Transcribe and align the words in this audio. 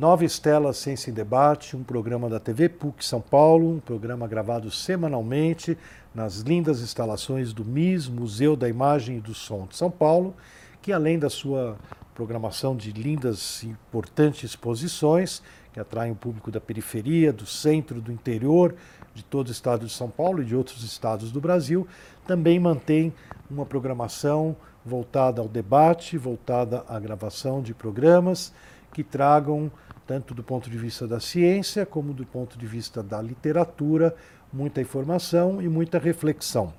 Nova 0.00 0.24
Estela 0.24 0.72
Ciência 0.72 1.10
em 1.10 1.12
Debate, 1.12 1.76
um 1.76 1.84
programa 1.84 2.26
da 2.26 2.40
TV 2.40 2.70
PUC 2.70 3.04
São 3.04 3.20
Paulo, 3.20 3.68
um 3.68 3.80
programa 3.80 4.26
gravado 4.26 4.70
semanalmente 4.70 5.76
nas 6.14 6.38
lindas 6.38 6.80
instalações 6.80 7.52
do 7.52 7.66
MIS, 7.66 8.08
Museu 8.08 8.56
da 8.56 8.66
Imagem 8.66 9.18
e 9.18 9.20
do 9.20 9.34
Som 9.34 9.66
de 9.66 9.76
São 9.76 9.90
Paulo, 9.90 10.34
que 10.80 10.90
além 10.90 11.18
da 11.18 11.28
sua 11.28 11.76
programação 12.14 12.74
de 12.74 12.92
lindas 12.92 13.62
e 13.62 13.66
importantes 13.66 14.42
exposições, 14.42 15.42
que 15.70 15.78
atraem 15.78 16.12
o 16.12 16.16
público 16.16 16.50
da 16.50 16.62
periferia, 16.62 17.30
do 17.30 17.44
centro, 17.44 18.00
do 18.00 18.10
interior, 18.10 18.74
de 19.14 19.22
todo 19.22 19.48
o 19.48 19.52
estado 19.52 19.84
de 19.84 19.92
São 19.92 20.08
Paulo 20.08 20.40
e 20.40 20.46
de 20.46 20.56
outros 20.56 20.82
estados 20.82 21.30
do 21.30 21.42
Brasil, 21.42 21.86
também 22.26 22.58
mantém 22.58 23.12
uma 23.50 23.66
programação 23.66 24.56
voltada 24.82 25.42
ao 25.42 25.48
debate, 25.48 26.16
voltada 26.16 26.86
à 26.88 26.98
gravação 26.98 27.60
de 27.60 27.74
programas 27.74 28.50
que 28.92 29.04
tragam, 29.04 29.70
tanto 30.10 30.34
do 30.34 30.42
ponto 30.42 30.68
de 30.68 30.76
vista 30.76 31.06
da 31.06 31.20
ciência 31.20 31.86
como 31.86 32.12
do 32.12 32.26
ponto 32.26 32.58
de 32.58 32.66
vista 32.66 33.00
da 33.00 33.22
literatura, 33.22 34.12
muita 34.52 34.80
informação 34.80 35.62
e 35.62 35.68
muita 35.68 36.00
reflexão. 36.00 36.74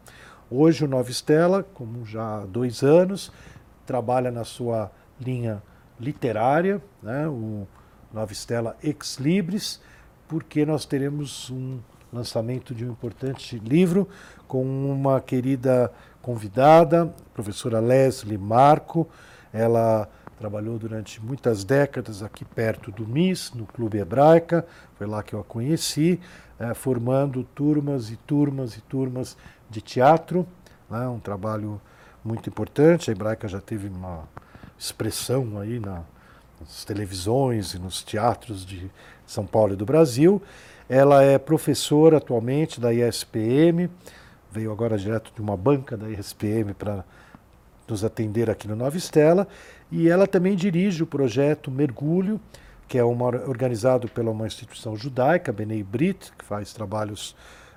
Hoje 0.50 0.84
o 0.84 0.88
Nova 0.90 1.10
Estela, 1.10 1.64
como 1.64 2.06
já 2.06 2.40
há 2.42 2.46
dois 2.46 2.84
anos, 2.84 3.32
trabalha 3.86 4.32
na 4.32 4.44
sua 4.44 4.92
linha 5.18 5.64
literária, 5.98 6.82
né, 7.02 7.26
o 7.26 7.66
Nova 8.12 8.34
Estela 8.34 8.76
Ex 8.84 9.18
Libris, 9.18 9.80
porque 10.28 10.66
nós 10.66 10.84
teremos 10.84 11.50
um 11.50 11.80
lançamento 12.12 12.76
de 12.76 12.84
um 12.84 12.92
importante 12.92 13.58
livro 13.60 14.10
com 14.46 14.62
uma 14.62 15.22
querida 15.22 15.90
convidada, 16.22 17.06
professora 17.34 17.80
Leslie 17.80 18.38
Marco. 18.38 19.08
Ela 19.54 20.10
trabalhou 20.42 20.80
durante 20.80 21.24
muitas 21.24 21.64
décadas 21.64 22.24
aqui 22.24 22.44
perto 22.44 22.92
do 22.92 23.08
MIS, 23.08 23.52
no 23.54 23.68
Clube 23.68 24.00
Hebraica, 24.00 24.66
foi 24.98 25.06
lá 25.06 25.22
que 25.22 25.36
eu 25.36 25.40
a 25.40 25.44
conheci, 25.44 26.20
é, 26.60 26.74
formando 26.74 27.44
turmas 27.44 28.10
e 28.10 28.16
turmas 28.16 28.76
e 28.76 28.82
turmas 28.82 29.38
de 29.70 29.82
teatro, 29.82 30.48
né, 30.90 31.08
um 31.08 31.20
trabalho 31.20 31.80
muito 32.26 32.50
importante. 32.50 33.12
A 33.12 33.14
Hebraica 33.14 33.48
já 33.48 33.62
teve 33.62 33.88
uma 33.88 34.24
expressão 34.80 35.60
aí 35.60 35.80
na, 35.80 36.02
nas 36.60 36.84
televisões 36.86 37.76
e 37.76 37.80
nos 37.80 38.02
teatros 38.02 38.66
de 38.66 38.90
São 39.28 39.46
Paulo 39.46 39.74
e 39.74 39.76
do 39.76 39.86
Brasil. 39.86 40.42
Ela 40.90 41.22
é 41.22 41.38
professora 41.38 42.18
atualmente 42.18 42.82
da 42.82 42.92
ISPM, 42.92 43.92
veio 44.52 44.72
agora 44.72 44.98
direto 44.98 45.32
de 45.36 45.40
uma 45.40 45.56
banca 45.56 45.96
da 45.96 46.10
ISPM 46.10 46.74
para 46.74 47.06
nos 47.88 48.04
atender 48.04 48.50
aqui 48.50 48.68
no 48.68 48.76
Nova 48.76 48.98
Estela, 48.98 49.48
e 49.92 50.08
ela 50.08 50.26
também 50.26 50.56
dirige 50.56 51.04
o 51.04 51.08
projeto 51.08 51.70
Mergulho, 51.70 52.40
que 52.88 52.98
é 52.98 53.04
uma, 53.04 53.26
organizado 53.26 54.08
pela 54.08 54.32
uma 54.32 54.48
instituição 54.48 54.96
judaica, 54.96 55.52
Benei 55.52 55.84
Brit, 55.84 56.32
que 56.38 56.46
faz 56.46 56.74
trabalhos 56.74 57.36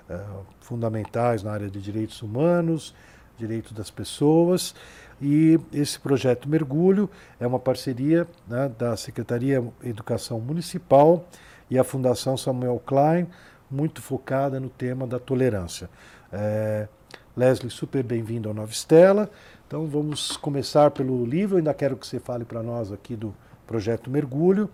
uh, 0.08 0.44
fundamentais 0.60 1.42
na 1.42 1.52
área 1.52 1.68
de 1.68 1.80
direitos 1.80 2.22
humanos, 2.22 2.94
direitos 3.36 3.72
das 3.72 3.90
pessoas. 3.90 4.74
E 5.20 5.58
esse 5.72 5.98
projeto 5.98 6.48
Mergulho 6.48 7.08
é 7.38 7.46
uma 7.46 7.58
parceria 7.58 8.26
né, 8.46 8.70
da 8.78 8.96
Secretaria 8.96 9.60
de 9.60 9.88
Educação 9.88 10.40
Municipal 10.40 11.28
e 11.70 11.78
a 11.78 11.84
Fundação 11.84 12.36
Samuel 12.36 12.80
Klein, 12.84 13.26
muito 13.70 14.02
focada 14.02 14.60
no 14.60 14.68
tema 14.68 15.06
da 15.06 15.18
tolerância. 15.18 15.88
É, 16.32 16.88
Leslie, 17.36 17.70
super 17.70 18.02
bem-vindo 18.02 18.48
ao 18.48 18.54
Nova 18.54 18.70
Estela. 18.70 19.30
Então 19.66 19.86
vamos 19.86 20.36
começar 20.36 20.90
pelo 20.90 21.24
livro. 21.24 21.54
Eu 21.54 21.58
ainda 21.58 21.74
quero 21.74 21.96
que 21.96 22.06
você 22.06 22.20
fale 22.20 22.44
para 22.44 22.62
nós 22.62 22.92
aqui 22.92 23.16
do 23.16 23.34
projeto 23.66 24.10
Mergulho. 24.10 24.68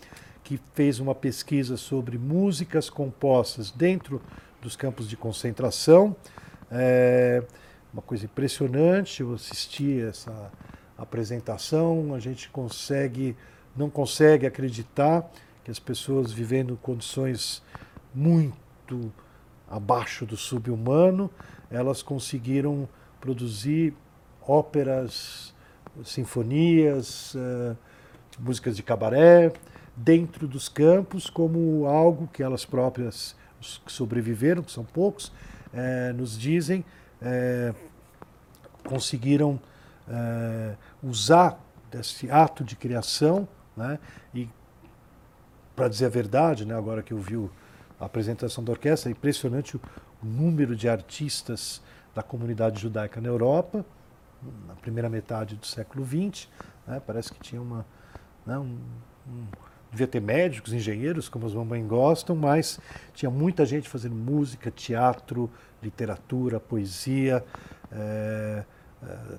que 0.45 0.61
fez 0.75 1.01
uma 1.01 1.15
pesquisa 1.15 1.79
sobre 1.79 2.19
músicas 2.19 2.91
compostas 2.91 3.71
dentro 3.71 4.21
dos 4.61 4.77
campos 4.77 5.09
de 5.09 5.17
concentração. 5.17 6.15
É 6.71 7.43
uma 7.91 8.03
coisa 8.03 8.27
impressionante, 8.27 9.23
eu 9.23 9.33
assisti 9.33 9.99
essa 9.99 10.53
apresentação, 10.97 12.15
a 12.15 12.19
gente 12.19 12.49
consegue, 12.51 13.37
não 13.77 13.89
consegue 13.89 14.47
acreditar 14.47 15.31
que 15.65 15.71
as 15.71 15.79
pessoas 15.79 16.33
vivendo 16.33 16.77
condições 16.83 17.63
muito 18.15 19.13
abaixo 19.69 20.27
do 20.27 20.37
subhumano, 20.37 21.31
elas 21.71 22.03
conseguiram 22.03 22.89
produzir 23.21 23.95
óperas, 24.47 25.55
sinfonias, 26.05 27.35
uh, 27.35 27.77
músicas 28.39 28.77
de 28.77 28.83
cabaré, 28.83 29.53
dentro 29.97 30.49
dos 30.49 30.69
campos 30.69 31.29
como 31.29 31.87
algo 31.87 32.29
que 32.33 32.43
elas 32.43 32.65
próprias, 32.65 33.37
os 33.61 33.79
que 33.79 33.93
sobreviveram, 33.93 34.63
que 34.63 34.73
são 34.73 34.85
poucos, 34.85 35.33
é, 35.73 36.13
nos 36.13 36.39
dizem, 36.39 36.85
é, 37.21 37.75
conseguiram 38.85 39.61
é, 40.09 40.75
usar 41.03 41.59
desse 41.91 42.31
ato 42.31 42.65
de 42.65 42.77
criação, 42.77 43.47
né, 43.77 43.99
e 44.35 44.49
para 45.75 45.89
dizer 45.89 46.07
a 46.07 46.09
verdade, 46.09 46.65
né, 46.65 46.77
agora 46.77 47.03
que 47.03 47.13
eu 47.13 47.19
vi 47.19 47.37
a 48.01 48.05
apresentação 48.05 48.63
da 48.63 48.73
orquestra, 48.73 49.11
é 49.11 49.13
impressionante 49.13 49.77
o, 49.77 49.81
número 50.23 50.77
de 50.77 50.89
artistas 50.89 51.83
da 52.15 52.23
comunidade 52.23 52.81
judaica 52.81 53.21
na 53.21 53.27
Europa, 53.27 53.85
na 54.69 54.75
primeira 54.77 55.09
metade 55.09 55.57
do 55.57 55.67
século 55.67 56.07
XX, 56.07 56.49
né, 56.87 57.03
parece 57.05 57.33
que 57.33 57.41
tinha 57.41 57.61
uma, 57.61 57.85
né, 58.47 58.57
um, 58.57 58.79
um 59.27 59.47
devia 59.93 60.07
ter 60.07 60.21
médicos, 60.21 60.73
engenheiros, 60.73 61.29
como 61.29 61.47
as 61.47 61.53
mamães 61.53 61.87
gostam, 61.87 62.35
mas 62.35 62.81
tinha 63.13 63.31
muita 63.31 63.67
gente 63.67 63.89
fazendo 63.89 64.15
música, 64.15 64.71
teatro, 64.71 65.51
literatura, 65.83 66.59
poesia, 66.59 67.45
é, 67.93 68.65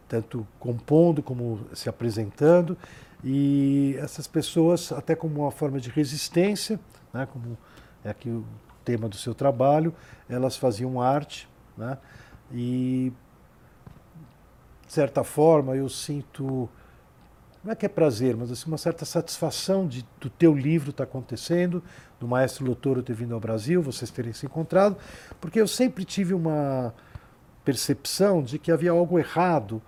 tanto 0.07 0.45
compondo 0.59 1.21
como 1.21 1.65
se 1.73 1.89
apresentando. 1.89 2.77
E 3.23 3.95
essas 3.99 4.27
pessoas, 4.27 4.91
até 4.91 5.15
como 5.15 5.41
uma 5.41 5.51
forma 5.51 5.79
de 5.79 5.89
resistência, 5.89 6.79
né, 7.13 7.25
como 7.31 7.57
é 8.03 8.09
aqui 8.09 8.29
o 8.29 8.45
tema 8.83 9.07
do 9.07 9.15
seu 9.15 9.33
trabalho, 9.33 9.93
elas 10.27 10.57
faziam 10.57 11.01
arte. 11.01 11.47
Né, 11.77 11.97
e, 12.51 13.13
de 14.85 14.93
certa 14.93 15.23
forma, 15.23 15.75
eu 15.75 15.89
sinto 15.89 16.69
não 17.63 17.71
é 17.71 17.75
que 17.75 17.85
é 17.85 17.89
prazer, 17.89 18.35
mas 18.35 18.51
assim, 18.51 18.67
uma 18.67 18.77
certa 18.77 19.05
satisfação 19.05 19.87
de, 19.87 20.05
do 20.19 20.29
teu 20.29 20.53
livro 20.53 20.89
estar 20.89 21.05
tá 21.05 21.09
acontecendo, 21.09 21.81
do 22.19 22.27
maestro 22.27 22.65
Lotoro 22.65 23.01
ter 23.01 23.13
vindo 23.13 23.33
ao 23.33 23.39
Brasil, 23.39 23.81
vocês 23.81 24.11
terem 24.11 24.33
se 24.33 24.45
encontrado, 24.45 24.97
porque 25.39 25.61
eu 25.61 25.67
sempre 25.67 26.03
tive 26.03 26.33
uma 26.33 26.93
percepção 27.63 28.41
de 28.41 28.59
que 28.59 28.71
havia 28.71 28.91
algo 28.91 29.17
errado 29.17 29.81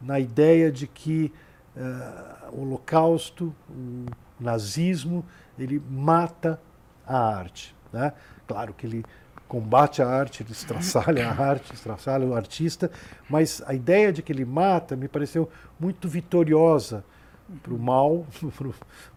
na 0.00 0.18
ideia 0.18 0.70
de 0.70 0.86
que 0.86 1.32
uh, 1.76 2.56
o 2.56 2.62
Holocausto, 2.62 3.54
o 3.68 4.06
nazismo, 4.38 5.24
ele 5.58 5.82
mata 5.90 6.60
a 7.06 7.18
arte. 7.18 7.74
Né? 7.92 8.12
Claro 8.46 8.72
que 8.72 8.86
ele 8.86 9.04
combate 9.46 10.00
a 10.00 10.08
arte, 10.08 10.42
ele 10.42 10.52
estraçalha 10.52 11.28
a 11.28 11.44
arte, 11.44 11.74
estraçalha 11.74 12.24
o 12.26 12.34
artista, 12.34 12.90
mas 13.28 13.62
a 13.66 13.74
ideia 13.74 14.12
de 14.12 14.22
que 14.22 14.32
ele 14.32 14.44
mata 14.44 14.94
me 14.94 15.08
pareceu 15.08 15.50
muito 15.78 16.08
vitoriosa 16.08 17.04
para 17.62 17.74
o 17.74 17.78
mal, 17.78 18.24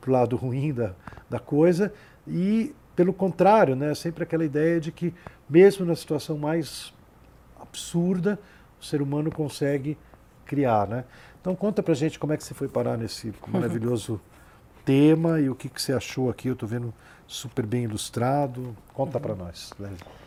para 0.01 0.10
o 0.10 0.12
lado 0.12 0.36
ruim 0.36 0.74
da, 0.74 0.94
da 1.30 1.39
coisa, 1.39 1.94
e 2.27 2.74
pelo 2.95 3.13
contrário, 3.13 3.75
né, 3.75 3.94
sempre 3.94 4.24
aquela 4.24 4.44
ideia 4.44 4.80
de 4.80 4.92
que, 4.92 5.13
mesmo 5.50 5.86
na 5.86 5.95
situação 5.95 6.38
mais 6.38 6.94
absurda, 7.74 8.40
o 8.80 8.86
ser 8.86 9.02
humano 9.02 9.31
consegue 9.31 9.98
criar. 10.46 10.88
Né? 10.88 11.04
Então, 11.42 11.56
conta 11.56 11.81
para 11.81 11.96
gente 11.96 12.20
como 12.20 12.31
é 12.31 12.38
que 12.38 12.44
você 12.44 12.54
foi 12.54 12.68
parar 12.68 12.98
nesse 12.98 13.34
maravilhoso 13.50 14.22
tema 14.86 15.40
e 15.40 15.50
o 15.50 15.56
que, 15.56 15.68
que 15.68 15.81
você 15.81 15.94
achou 15.94 16.30
aqui. 16.30 16.48
Eu 16.48 16.54
estou 16.54 16.70
vendo 16.70 16.94
super 17.25 17.66
bem 17.66 17.86
ilustrado. 17.86 18.75
Conta 18.94 19.20
para 19.20 19.34
nós. 19.34 19.72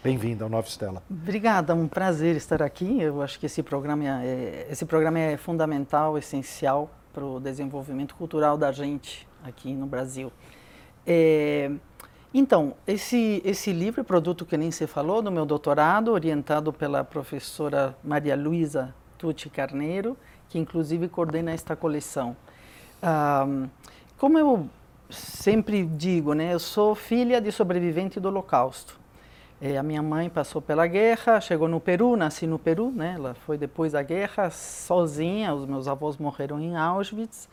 Bem-vinda 0.02 0.44
ao 0.44 0.50
Nova 0.50 0.66
Estela. 0.66 1.02
Obrigada, 1.08 1.74
um 1.74 1.86
prazer 1.86 2.36
estar 2.36 2.62
aqui. 2.62 3.00
Eu 3.00 3.22
acho 3.22 3.38
que 3.38 3.46
esse 3.46 3.62
programa 3.62 4.24
é, 4.24 4.66
esse 4.70 4.84
programa 4.84 5.18
é 5.18 5.36
fundamental, 5.36 6.18
essencial 6.18 6.90
para 7.12 7.24
o 7.24 7.40
desenvolvimento 7.40 8.14
cultural 8.14 8.58
da 8.58 8.72
gente 8.72 9.26
aqui 9.44 9.72
no 9.72 9.86
Brasil. 9.86 10.32
É, 11.06 11.70
então, 12.38 12.74
esse, 12.86 13.40
esse 13.44 13.72
livro, 13.72 14.04
produto 14.04 14.44
que 14.44 14.56
nem 14.56 14.70
se 14.70 14.86
falou, 14.86 15.22
do 15.22 15.30
meu 15.30 15.46
doutorado, 15.46 16.12
orientado 16.12 16.72
pela 16.72 17.02
professora 17.02 17.96
Maria 18.04 18.36
Luísa 18.36 18.94
Tucci 19.16 19.48
Carneiro, 19.48 20.16
que 20.48 20.58
inclusive 20.58 21.08
coordena 21.08 21.52
esta 21.52 21.74
coleção. 21.74 22.36
como 24.18 24.38
eu 24.38 24.68
sempre 25.08 25.84
digo, 25.84 26.34
né, 26.34 26.52
eu 26.52 26.58
sou 26.58 26.94
filha 26.94 27.40
de 27.40 27.50
sobrevivente 27.50 28.20
do 28.20 28.28
Holocausto. 28.28 28.98
É, 29.58 29.78
a 29.78 29.82
minha 29.82 30.02
mãe 30.02 30.28
passou 30.28 30.60
pela 30.60 30.86
guerra, 30.86 31.40
chegou 31.40 31.66
no 31.66 31.80
Peru, 31.80 32.14
nasci 32.14 32.46
no 32.46 32.58
Peru, 32.58 32.90
né? 32.90 33.14
Ela 33.16 33.32
foi 33.32 33.56
depois 33.56 33.92
da 33.92 34.02
guerra 34.02 34.50
sozinha. 34.50 35.54
Os 35.54 35.64
meus 35.64 35.88
avós 35.88 36.18
morreram 36.18 36.60
em 36.60 36.76
Auschwitz. 36.76 37.48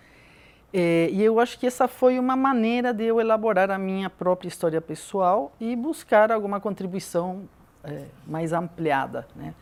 É, 0.74 1.08
e 1.12 1.22
eu 1.22 1.40
acho 1.40 1.60
que 1.60 1.68
essa 1.68 1.88
foi 1.88 2.18
uma 2.18 2.36
maneira 2.36 2.92
de 2.92 3.04
eu 3.04 3.22
elaborar 3.22 3.70
a 3.70 3.78
minha 3.78 4.10
própria 4.10 4.48
história 4.48 4.82
pessoal 4.82 5.52
e 5.60 5.76
buscar 5.76 6.32
alguma 6.32 6.60
contribuição 6.60 7.48
é, 7.84 8.06
mais 8.26 8.52
ampliada, 8.54 9.28
né? 9.36 9.54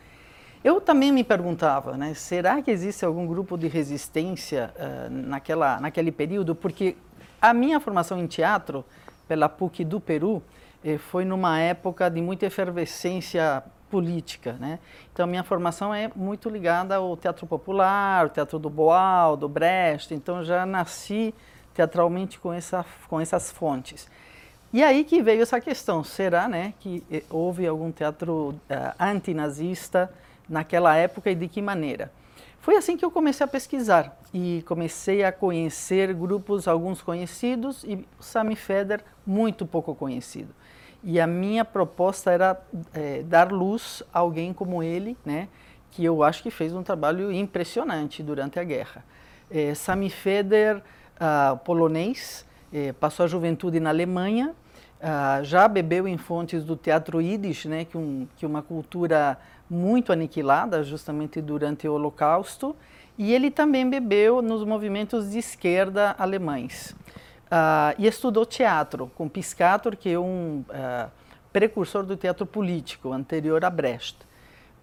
Eu 0.63 0.79
também 0.79 1.11
me 1.11 1.23
perguntava, 1.23 1.97
né? 1.97 2.13
Será 2.13 2.61
que 2.61 2.69
existe 2.69 3.03
algum 3.03 3.25
grupo 3.25 3.57
de 3.57 3.67
resistência 3.67 4.71
uh, 4.75 5.09
naquela 5.09 5.79
naquele 5.79 6.11
período? 6.11 6.53
Porque 6.53 6.95
a 7.41 7.51
minha 7.51 7.79
formação 7.79 8.19
em 8.19 8.27
teatro 8.27 8.85
pela 9.27 9.49
PUC 9.49 9.83
do 9.83 9.99
Peru 9.99 10.41
eh, 10.83 10.99
foi 10.99 11.25
numa 11.25 11.59
época 11.59 12.09
de 12.09 12.21
muita 12.21 12.45
efervescência 12.45 13.63
política, 13.91 14.53
né? 14.53 14.79
Então 15.11 15.27
minha 15.27 15.43
formação 15.43 15.93
é 15.93 16.09
muito 16.15 16.49
ligada 16.49 16.95
ao 16.95 17.17
teatro 17.17 17.45
popular, 17.45 18.23
ao 18.23 18.29
teatro 18.29 18.57
do 18.57 18.69
Boal, 18.69 19.35
do 19.35 19.49
Brecht. 19.49 20.13
Então 20.13 20.43
já 20.43 20.65
nasci 20.65 21.35
teatralmente 21.73 22.39
com 22.39 22.53
essa 22.53 22.85
com 23.09 23.19
essas 23.19 23.51
fontes. 23.51 24.09
E 24.73 24.81
aí 24.81 25.03
que 25.03 25.21
veio 25.21 25.41
essa 25.41 25.59
questão: 25.59 26.03
será, 26.03 26.47
né, 26.47 26.73
que 26.79 27.03
eh, 27.11 27.23
houve 27.29 27.67
algum 27.67 27.91
teatro 27.91 28.55
uh, 28.69 28.95
antinazista 28.97 30.09
naquela 30.47 30.95
época 30.95 31.29
e 31.29 31.35
de 31.35 31.49
que 31.49 31.61
maneira? 31.61 32.09
Foi 32.61 32.77
assim 32.77 32.95
que 32.95 33.03
eu 33.03 33.11
comecei 33.11 33.43
a 33.43 33.47
pesquisar 33.47 34.17
e 34.33 34.63
comecei 34.67 35.23
a 35.23 35.31
conhecer 35.31 36.13
grupos, 36.13 36.67
alguns 36.67 37.01
conhecidos 37.01 37.83
e 37.83 38.05
Sami 38.19 38.55
Feder 38.55 39.03
muito 39.25 39.65
pouco 39.65 39.93
conhecido. 39.95 40.53
E 41.03 41.19
a 41.19 41.25
minha 41.25 41.65
proposta 41.65 42.31
era 42.31 42.61
é, 42.93 43.23
dar 43.23 43.51
luz 43.51 44.03
a 44.13 44.19
alguém 44.19 44.53
como 44.53 44.83
ele, 44.83 45.17
né, 45.25 45.47
que 45.89 46.05
eu 46.05 46.23
acho 46.23 46.43
que 46.43 46.51
fez 46.51 46.73
um 46.73 46.83
trabalho 46.83 47.31
impressionante 47.31 48.21
durante 48.21 48.59
a 48.59 48.63
guerra. 48.63 49.03
É, 49.49 49.73
Sami 49.73 50.09
Feder, 50.09 50.77
uh, 50.77 51.57
polonês, 51.57 52.45
é, 52.71 52.93
passou 52.93 53.25
a 53.25 53.27
juventude 53.27 53.79
na 53.79 53.89
Alemanha, 53.89 54.53
uh, 55.01 55.43
já 55.43 55.67
bebeu 55.67 56.07
em 56.07 56.17
fontes 56.17 56.63
do 56.63 56.77
teatro 56.77 57.21
Yiddish, 57.21 57.65
né, 57.65 57.83
que, 57.83 57.97
um, 57.97 58.27
que 58.37 58.45
uma 58.45 58.61
cultura 58.61 59.37
muito 59.69 60.13
aniquilada 60.13 60.83
justamente 60.83 61.41
durante 61.41 61.87
o 61.87 61.93
Holocausto, 61.93 62.75
e 63.17 63.33
ele 63.33 63.51
também 63.51 63.89
bebeu 63.89 64.41
nos 64.41 64.63
movimentos 64.63 65.31
de 65.31 65.39
esquerda 65.39 66.15
alemães. 66.17 66.95
Uh, 67.51 67.93
e 67.97 68.07
estudou 68.07 68.45
teatro 68.45 69.11
com 69.15 69.27
Piscator, 69.27 69.97
que 69.97 70.09
é 70.09 70.17
um 70.17 70.63
uh, 70.69 71.11
precursor 71.51 72.03
do 72.03 72.15
teatro 72.15 72.45
político, 72.45 73.11
anterior 73.11 73.65
a 73.65 73.69
Brecht. 73.69 74.17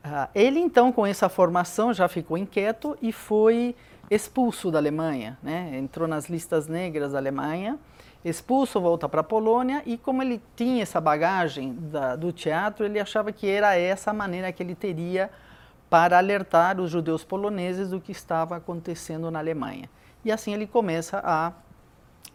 Uh, 0.05 0.29
ele, 0.35 0.61
então, 0.61 0.93
com 0.93 1.06
essa 1.06 1.31
formação, 1.31 1.94
já 1.94 2.06
ficou 2.09 2.37
inquieto 2.37 2.97
e 3.00 3.11
foi 3.11 3.75
expulso 4.11 4.70
da 4.70 4.79
Alemanha, 4.79 5.38
né? 5.43 5.79
entrou 5.79 6.06
nas 6.06 6.29
listas 6.29 6.67
negras 6.67 7.12
da 7.12 7.19
Alemanha 7.19 7.79
expulso, 8.25 8.81
volta 8.81 9.09
para 9.09 9.21
a 9.21 9.25
Polônia 9.25 9.82
e 9.87 9.97
como 9.97 10.23
ele 10.23 10.43
tinha 10.56 10.82
essa 10.82 11.00
bagagem 11.00 11.75
da, 11.75 12.17
do 12.17 12.32
teatro, 12.32 12.85
ele 12.85 12.99
achava 12.99 13.32
que 13.32 13.49
era 13.49 13.76
essa 13.76 14.11
a 14.11 14.14
maneira 14.14 14.50
que 14.53 14.62
ele 14.62 14.75
teria 14.75 15.31
para 15.88 16.19
alertar 16.19 16.81
os 16.81 16.91
judeus 16.91 17.25
poloneses 17.25 17.91
do 17.91 18.00
que 18.00 18.12
estava 18.12 18.56
acontecendo 18.56 19.31
na 19.31 19.38
Alemanha. 19.38 19.88
E 20.25 20.32
assim 20.32 20.53
ele 20.53 20.67
começa 20.67 21.21
a 21.25 21.53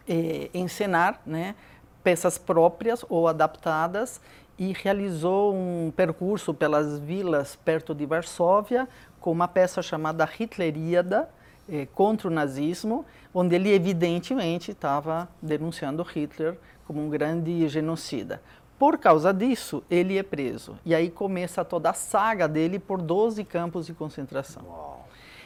eh, 0.08 0.50
encenar 0.54 1.20
né, 1.26 1.54
peças 2.02 2.38
próprias 2.38 3.04
ou 3.08 3.28
adaptadas 3.28 4.20
e 4.58 4.72
realizou 4.72 5.54
um 5.54 5.92
percurso 5.94 6.54
pelas 6.54 6.98
vilas 6.98 7.56
perto 7.56 7.94
de 7.94 8.06
Varsóvia 8.06 8.88
com 9.20 9.32
uma 9.32 9.48
peça 9.48 9.82
chamada 9.82 10.28
Hitleríada, 10.38 11.28
eh, 11.68 11.88
contra 11.94 12.28
o 12.28 12.30
nazismo, 12.30 13.04
onde 13.32 13.54
ele 13.54 13.72
evidentemente 13.72 14.70
estava 14.70 15.28
denunciando 15.40 16.02
Hitler 16.02 16.58
como 16.86 17.00
um 17.00 17.08
grande 17.08 17.66
genocida. 17.68 18.42
Por 18.78 18.98
causa 18.98 19.32
disso, 19.32 19.82
ele 19.90 20.18
é 20.18 20.22
preso. 20.22 20.76
E 20.84 20.94
aí 20.94 21.10
começa 21.10 21.64
toda 21.64 21.90
a 21.90 21.94
saga 21.94 22.46
dele 22.46 22.78
por 22.78 23.00
12 23.00 23.42
campos 23.44 23.86
de 23.86 23.94
concentração. 23.94 24.62
Uau. 24.66 24.93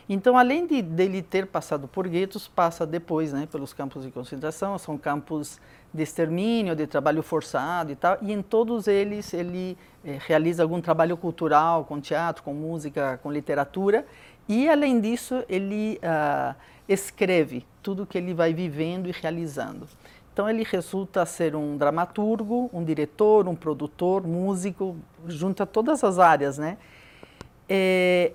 Então, 0.08 0.38
além 0.38 0.66
de 0.66 0.80
dele 0.80 1.20
ter 1.20 1.46
passado 1.46 1.86
por 1.86 2.08
guetos, 2.08 2.48
passa 2.48 2.86
depois 2.86 3.32
né, 3.32 3.46
pelos 3.50 3.74
campos 3.74 4.04
de 4.04 4.10
concentração, 4.10 4.78
são 4.78 4.96
campos 4.96 5.60
de 5.92 6.02
extermínio, 6.02 6.74
de 6.74 6.86
trabalho 6.86 7.22
forçado 7.22 7.92
e 7.92 7.96
tal, 7.96 8.16
e 8.22 8.32
em 8.32 8.40
todos 8.40 8.88
eles 8.88 9.34
ele 9.34 9.76
eh, 10.04 10.18
realiza 10.26 10.62
algum 10.62 10.80
trabalho 10.80 11.16
cultural, 11.16 11.84
com 11.84 12.00
teatro, 12.00 12.42
com 12.42 12.54
música, 12.54 13.18
com 13.22 13.30
literatura, 13.30 14.06
e, 14.48 14.66
além 14.66 14.98
disso, 14.98 15.44
ele 15.46 16.00
uh, 16.02 16.54
escreve 16.88 17.66
tudo 17.82 18.06
que 18.06 18.16
ele 18.16 18.32
vai 18.32 18.54
vivendo 18.54 19.06
e 19.06 19.12
realizando. 19.12 19.86
Então, 20.32 20.48
ele 20.48 20.64
resulta 20.64 21.26
ser 21.26 21.54
um 21.54 21.76
dramaturgo, 21.76 22.70
um 22.72 22.82
diretor, 22.82 23.46
um 23.46 23.54
produtor, 23.54 24.26
músico, 24.26 24.96
junta 25.26 25.66
todas 25.66 26.02
as 26.02 26.18
áreas, 26.18 26.56
né? 26.56 26.78
É, 27.68 28.32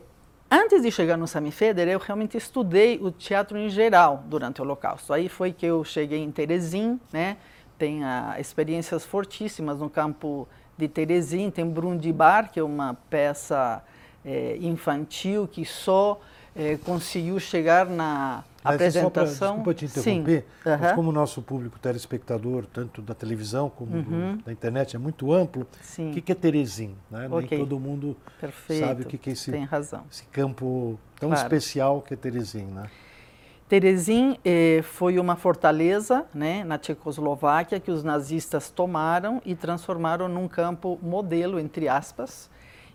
antes 0.54 0.84
de 0.84 0.92
chegar 0.92 1.18
no 1.18 1.28
Sami 1.28 1.52
Feder, 1.52 1.88
eu 1.88 1.98
realmente 1.98 2.38
estudei 2.38 3.00
o 3.02 3.10
teatro 3.10 3.58
em 3.58 3.70
geral 3.70 4.24
durante 4.28 4.62
o 4.62 4.64
Holocausto. 4.64 5.12
Aí 5.12 5.28
foi 5.28 5.52
que 5.52 5.66
eu 5.66 5.84
cheguei 5.84 6.20
em 6.20 6.32
Terezin, 6.32 7.00
né? 7.12 7.38
Tem 7.78 8.04
uh, 8.04 8.40
experiências 8.40 9.04
fortíssimas 9.04 9.80
no 9.80 9.90
campo 9.90 10.48
de 10.78 10.88
Terezin, 10.88 11.50
tem 11.50 11.68
Brundibar, 11.68 12.52
que 12.52 12.60
é 12.60 12.64
uma 12.64 12.96
peça 13.10 13.84
é, 14.24 14.58
infantil 14.62 15.48
que 15.48 15.66
só 15.66 16.20
é, 16.56 16.78
conseguiu 16.78 17.40
chegar 17.40 17.88
na 17.88 18.44
mas 18.64 18.76
apresentação. 18.76 19.62
Pra, 19.62 19.74
desculpa 19.74 19.74
te 19.74 19.86
interromper, 19.86 20.46
Sim. 20.64 20.70
Uhum. 20.70 20.78
mas 20.80 20.92
como 20.94 21.10
o 21.10 21.14
nosso 21.14 21.42
público 21.42 21.80
telespectador, 21.80 22.66
tanto 22.66 23.02
da 23.02 23.14
televisão 23.14 23.70
como 23.70 23.96
uhum. 23.96 24.38
do, 24.38 24.44
da 24.44 24.52
internet, 24.52 24.96
é 24.96 25.00
muito 25.00 25.32
amplo, 25.34 25.68
o 26.00 26.12
que, 26.12 26.22
que 26.22 26.32
é 26.32 26.36
Teresim? 26.36 26.96
Né? 27.10 27.28
Okay. 27.28 27.58
Nem 27.58 27.60
todo 27.60 27.80
mundo 27.80 28.16
Perfeito. 28.40 28.86
sabe 28.86 29.04
o 29.04 29.06
que, 29.06 29.18
que 29.18 29.30
é 29.30 29.34
esse, 29.34 29.52
esse 30.10 30.24
campo 30.26 31.00
tão 31.20 31.30
claro. 31.30 31.44
especial 31.44 32.02
que 32.02 32.14
é 32.14 32.18
Teresim. 32.18 32.66
Né? 32.66 32.90
Terezin 33.68 34.38
eh, 34.46 34.82
foi 34.84 35.18
uma 35.18 35.36
fortaleza 35.36 36.26
né, 36.34 36.64
na 36.64 36.78
Tchecoslováquia 36.78 37.80
que 37.80 37.90
os 37.90 38.04
nazistas 38.04 38.70
tomaram 38.70 39.42
e 39.44 39.56
transformaram 39.56 40.28
num 40.28 40.48
campo 40.48 41.00
modelo, 41.02 41.60
entre 41.60 41.88
aspas, 41.88 42.52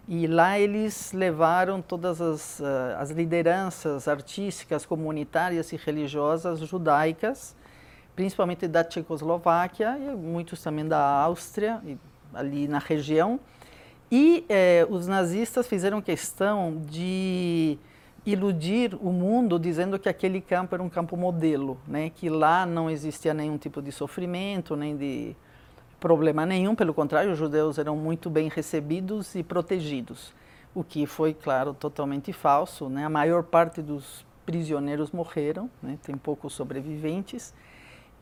e 0.09 0.27
lá 0.27 0.59
eles 0.59 1.13
levaram 1.13 1.83
todas 1.83 2.19
as, 2.19 2.61
uh, 2.61 2.65
as 2.99 3.11
lideranças 3.11 4.09
artísticas, 4.09 4.87
comunitárias 4.87 5.71
e 5.71 5.77
religiosas 5.77 6.61
judaicas, 6.61 7.55
principalmente 8.17 8.67
da 8.67 8.83
Tchecoslováquia 8.83 9.99
e 9.99 10.17
muitos 10.17 10.63
também 10.63 10.89
da 10.89 10.99
Áustria, 10.99 11.83
ali 12.33 12.67
na 12.67 12.79
região. 12.79 13.39
E 14.11 14.47
eh, 14.49 14.87
os 14.89 15.07
nazistas 15.07 15.67
fizeram 15.67 16.01
questão 16.01 16.81
de 16.89 17.79
iludir 18.25 18.97
o 19.01 19.13
mundo 19.13 19.59
dizendo 19.59 19.99
que 19.99 20.09
aquele 20.09 20.41
campo 20.41 20.75
era 20.75 20.83
um 20.83 20.89
campo 20.89 21.17
modelo, 21.17 21.79
né? 21.87 22.11
que 22.11 22.31
lá 22.31 22.65
não 22.65 22.91
existia 22.91 23.35
nenhum 23.35 23.59
tipo 23.59 23.83
de 23.83 23.93
sofrimento, 23.93 24.75
nem 24.75 24.97
de 24.97 25.37
problema 26.01 26.47
nenhum, 26.47 26.75
pelo 26.75 26.95
contrário, 26.95 27.33
os 27.33 27.39
judeus 27.39 27.79
eram 27.79 27.97
muito 27.97 28.31
bem 28.31 28.49
recebidos 28.49 29.35
e 29.35 29.43
protegidos, 29.43 30.33
o 30.75 30.85
que 30.85 31.07
foi, 31.07 31.35
claro, 31.35 31.75
totalmente 31.75 32.33
falso. 32.33 32.89
Né? 32.89 33.05
A 33.05 33.11
maior 33.11 33.43
parte 33.43 33.83
dos 33.83 34.25
prisioneiros 34.47 35.11
morreram, 35.11 35.69
né? 35.83 35.99
tem 36.03 36.17
poucos 36.17 36.53
sobreviventes. 36.53 37.53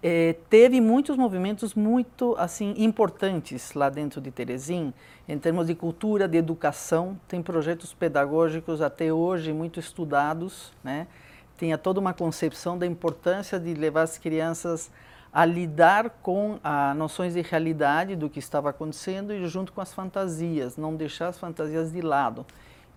É, 0.02 0.36
teve 0.50 0.80
muitos 0.80 1.16
movimentos 1.16 1.74
muito 1.74 2.34
assim 2.38 2.74
importantes 2.76 3.72
lá 3.72 3.88
dentro 3.88 4.20
de 4.20 4.30
Teresim, 4.30 4.92
em 5.26 5.38
termos 5.38 5.66
de 5.66 5.74
cultura, 5.74 6.28
de 6.28 6.36
educação. 6.36 7.18
Tem 7.26 7.42
projetos 7.42 7.94
pedagógicos 7.94 8.80
até 8.80 9.12
hoje 9.12 9.52
muito 9.52 9.80
estudados, 9.80 10.72
né? 10.84 11.06
Tinha 11.56 11.78
toda 11.78 11.98
uma 11.98 12.12
concepção 12.12 12.76
da 12.76 12.86
importância 12.86 13.58
de 13.58 13.72
levar 13.72 14.02
as 14.02 14.18
crianças 14.18 14.90
a 15.36 15.44
lidar 15.44 16.08
com 16.22 16.58
as 16.64 16.96
noções 16.96 17.34
de 17.34 17.42
realidade 17.42 18.16
do 18.16 18.30
que 18.30 18.38
estava 18.38 18.70
acontecendo 18.70 19.34
e 19.34 19.46
junto 19.46 19.70
com 19.70 19.82
as 19.82 19.92
fantasias, 19.92 20.78
não 20.78 20.96
deixar 20.96 21.28
as 21.28 21.38
fantasias 21.38 21.92
de 21.92 22.00
lado. 22.00 22.46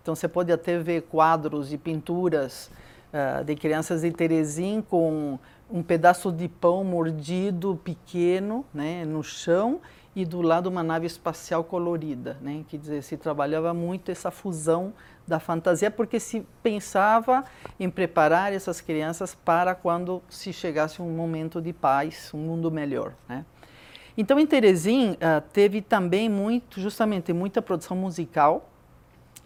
Então 0.00 0.14
você 0.14 0.26
pode 0.26 0.50
até 0.50 0.78
ver 0.78 1.02
quadros 1.02 1.70
e 1.70 1.76
pinturas 1.76 2.70
uh, 3.12 3.44
de 3.44 3.54
crianças 3.54 4.00
de 4.00 4.10
Teresim 4.10 4.82
com 4.88 5.38
um 5.70 5.82
pedaço 5.82 6.32
de 6.32 6.48
pão 6.48 6.82
mordido 6.82 7.78
pequeno 7.84 8.64
né, 8.72 9.04
no 9.04 9.22
chão 9.22 9.78
e 10.16 10.24
do 10.24 10.40
lado 10.40 10.66
uma 10.70 10.82
nave 10.82 11.06
espacial 11.06 11.62
colorida. 11.62 12.38
Né? 12.40 12.64
Quer 12.70 12.78
dizer, 12.78 13.02
se 13.02 13.18
trabalhava 13.18 13.74
muito 13.74 14.10
essa 14.10 14.30
fusão 14.30 14.94
da 15.30 15.40
fantasia, 15.40 15.90
porque 15.90 16.20
se 16.20 16.46
pensava 16.62 17.44
em 17.78 17.88
preparar 17.88 18.52
essas 18.52 18.80
crianças 18.80 19.34
para 19.34 19.74
quando 19.74 20.22
se 20.28 20.52
chegasse 20.52 21.00
um 21.00 21.08
momento 21.10 21.62
de 21.62 21.72
paz, 21.72 22.30
um 22.34 22.38
mundo 22.38 22.70
melhor. 22.70 23.14
Né? 23.28 23.44
Então, 24.18 24.38
em 24.38 24.46
Teresim, 24.46 25.12
uh, 25.12 25.40
teve 25.52 25.80
também 25.80 26.28
muito, 26.28 26.80
justamente, 26.80 27.32
muita 27.32 27.62
produção 27.62 27.96
musical, 27.96 28.68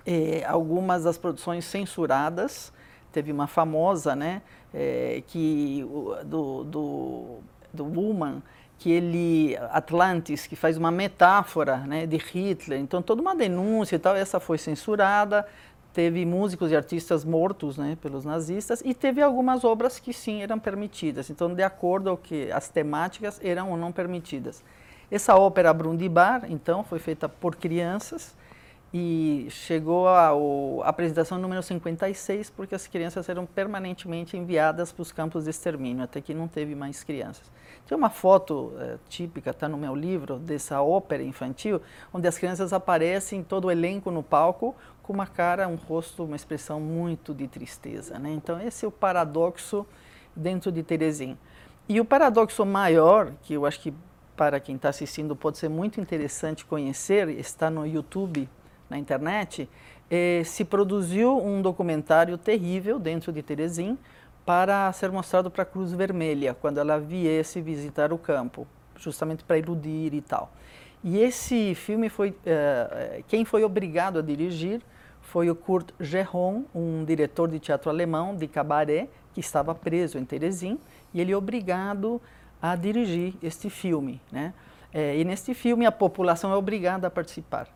eh, 0.07 0.43
algumas 0.47 1.05
das 1.05 1.17
produções 1.17 1.64
censuradas, 1.64 2.73
teve 3.12 3.31
uma 3.31 3.47
famosa, 3.47 4.17
né, 4.17 4.43
é, 4.73 5.23
que 5.29 5.87
do, 6.25 6.64
do, 6.64 7.38
do 7.73 7.85
Woman, 7.85 8.43
que 8.79 8.91
ele 8.91 9.57
Atlantis, 9.71 10.47
que 10.47 10.57
faz 10.57 10.76
uma 10.76 10.91
metáfora, 10.91 11.79
né, 11.79 12.07
de 12.07 12.17
Hitler. 12.17 12.81
Então 12.81 13.00
toda 13.00 13.23
uma 13.23 13.35
denúncia 13.35 13.97
e 13.97 13.99
tal, 13.99 14.14
essa 14.14 14.41
foi 14.41 14.59
censurada. 14.59 15.47
Teve 15.95 16.27
músicos 16.27 16.71
e 16.71 16.77
artistas 16.77 17.25
mortos, 17.25 17.79
né, 17.79 17.97
pelos 18.03 18.25
nazistas 18.25 18.83
e 18.85 18.93
teve 18.93 19.23
algumas 19.23 19.65
obras 19.65 19.99
que 19.99 20.13
sim 20.13 20.43
eram 20.43 20.59
permitidas. 20.59 21.31
Então 21.31 21.55
de 21.55 21.63
acordo 21.63 22.11
ao 22.11 22.17
que 22.17 22.53
as 22.53 22.69
temáticas 22.69 23.41
eram 23.43 23.71
ou 23.71 23.77
não 23.79 23.91
permitidas. 23.91 24.63
Essa 25.11 25.37
ópera 25.37 25.73
Brundibar, 25.73 26.45
então, 26.49 26.83
foi 26.83 26.99
feita 26.99 27.29
por 27.29 27.55
crianças 27.55 28.35
e 28.93 29.49
chegou 29.51 30.09
a 30.09 30.31
apresentação 30.85 31.37
número 31.37 31.63
56 31.63 32.51
porque 32.51 32.75
as 32.75 32.87
crianças 32.87 33.29
eram 33.29 33.45
permanentemente 33.45 34.37
enviadas 34.37 34.93
para 34.93 35.03
os 35.03 35.13
campos 35.13 35.45
de 35.45 35.51
extermínio, 35.51 36.05
até 36.05 36.21
que 36.21 36.33
não 36.33 36.49
teve 36.49 36.75
mais 36.75 37.03
crianças. 37.03 37.51
Tem 37.87 37.99
uma 37.99 38.09
foto 38.09 38.73
é, 38.79 38.97
típica, 39.09 39.51
está 39.51 39.69
no 39.69 39.77
meu 39.77 39.95
livro, 39.95 40.39
dessa 40.39 40.81
ópera 40.81 41.23
infantil, 41.23 41.83
onde 42.13 42.27
as 42.27 42.39
crianças 42.39 42.73
aparecem, 42.73 43.43
todo 43.43 43.67
o 43.67 43.71
elenco 43.71 44.11
no 44.11 44.23
palco, 44.23 44.75
com 45.04 45.12
uma 45.12 45.26
cara, 45.26 45.68
um 45.68 45.75
rosto, 45.76 46.25
uma 46.25 46.34
expressão 46.34 46.80
muito 46.80 47.32
de 47.34 47.46
tristeza. 47.46 48.18
Né? 48.18 48.30
Então, 48.32 48.61
esse 48.61 48.84
é 48.84 48.88
o 48.88 48.90
paradoxo 48.90 49.87
dentro 50.34 50.73
de 50.73 50.82
Terezinha. 50.82 51.38
E 51.87 52.00
o 52.00 52.04
paradoxo 52.04 52.64
maior, 52.64 53.32
que 53.42 53.52
eu 53.52 53.66
acho 53.66 53.80
que 53.80 53.92
para 54.34 54.58
quem 54.58 54.76
está 54.76 54.88
assistindo 54.88 55.37
pode 55.37 55.58
ser 55.58 55.68
muito 55.68 56.00
interessante 56.00 56.64
conhecer, 56.64 57.28
está 57.28 57.70
no 57.70 57.87
YouTube 57.87 58.49
na 58.88 58.99
internet, 58.99 59.68
eh, 60.11 60.42
se 60.44 60.64
produziu 60.64 61.38
um 61.38 61.61
documentário 61.61 62.37
terrível 62.38 62.99
dentro 62.99 63.30
de 63.30 63.42
Teresim 63.42 63.99
para 64.44 64.90
ser 64.92 65.12
mostrado 65.12 65.50
para 65.50 65.62
a 65.62 65.66
Cruz 65.66 65.92
Vermelha, 65.92 66.54
quando 66.54 66.78
ela 66.78 66.99
viesse 66.99 67.61
visitar 67.61 68.12
o 68.12 68.18
campo, 68.18 68.66
justamente 68.96 69.44
para 69.44 69.58
iludir 69.58 70.14
e 70.14 70.20
tal. 70.23 70.50
E 71.02 71.18
esse 71.18 71.75
filme 71.75 72.08
foi, 72.08 72.34
eh, 72.46 73.23
quem 73.28 73.44
foi 73.44 73.62
obrigado 73.62 74.18
a 74.18 74.23
dirigir 74.23 74.80
foi 75.25 75.50
o 75.50 75.54
Kurt 75.54 75.90
Gerron, 75.99 76.64
um 76.75 77.04
diretor 77.04 77.49
de 77.49 77.59
teatro 77.59 77.90
alemão 77.90 78.37
de 78.37 78.47
cabaré, 78.47 79.09
que 79.33 79.40
estava 79.40 79.75
preso 79.75 80.19
em 80.19 80.25
Teresim, 80.25 80.78
e 81.12 81.21
ele 81.21 81.33
é 81.33 81.37
obrigado 81.37 82.21
a 82.62 82.76
dirigir 82.76 83.35
este 83.43 83.69
filme. 83.69 84.21
Né? 84.31 84.54
É, 84.93 85.19
e 85.19 85.25
neste 85.25 85.52
filme 85.54 85.87
a 85.87 85.93
população 85.93 86.52
é 86.52 86.57
obrigada 86.57 87.09
a 87.09 87.11
participar. 87.11 87.69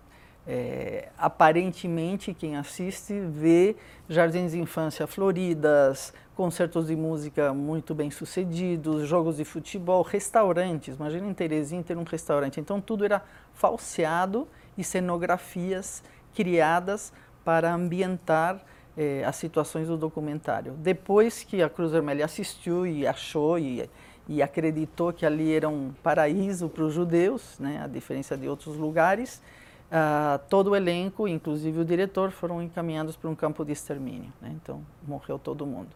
É, 0.46 1.08
aparentemente, 1.18 2.32
quem 2.32 2.56
assiste 2.56 3.20
vê 3.20 3.76
jardins 4.08 4.52
de 4.52 4.58
infância 4.58 5.06
floridas, 5.06 6.14
concertos 6.34 6.86
de 6.86 6.96
música 6.96 7.52
muito 7.52 7.94
bem 7.94 8.10
sucedidos, 8.10 9.06
jogos 9.06 9.36
de 9.36 9.44
futebol, 9.44 10.00
restaurantes. 10.02 10.96
Imagina 10.96 11.26
em 11.26 11.34
Terezinha 11.34 11.82
ter 11.82 11.98
um 11.98 12.04
restaurante. 12.04 12.60
Então, 12.60 12.80
tudo 12.80 13.04
era 13.04 13.22
falseado 13.52 14.48
e 14.76 14.84
cenografias 14.84 16.02
criadas 16.34 17.12
para 17.48 17.72
ambientar 17.72 18.60
é, 18.94 19.24
as 19.24 19.36
situações 19.36 19.88
do 19.88 19.96
documentário. 19.96 20.74
Depois 20.74 21.42
que 21.42 21.62
a 21.62 21.68
Cruz 21.70 21.90
Vermelha 21.90 22.26
assistiu 22.26 22.86
e 22.86 23.06
achou 23.06 23.58
e, 23.58 23.88
e 24.28 24.42
acreditou 24.42 25.14
que 25.14 25.24
ali 25.24 25.54
era 25.54 25.66
um 25.66 25.94
paraíso 26.02 26.68
para 26.68 26.84
os 26.84 26.92
judeus, 26.92 27.58
né, 27.58 27.80
a 27.82 27.86
diferença 27.86 28.36
de 28.36 28.46
outros 28.46 28.76
lugares, 28.76 29.40
Uh, 29.88 30.38
todo 30.50 30.72
o 30.72 30.76
elenco, 30.76 31.26
inclusive 31.26 31.80
o 31.80 31.84
diretor, 31.84 32.30
foram 32.30 32.60
encaminhados 32.60 33.16
para 33.16 33.30
um 33.30 33.34
campo 33.34 33.64
de 33.64 33.72
extermínio. 33.72 34.30
Né? 34.38 34.54
Então, 34.54 34.84
morreu 35.06 35.38
todo 35.38 35.64
mundo. 35.64 35.88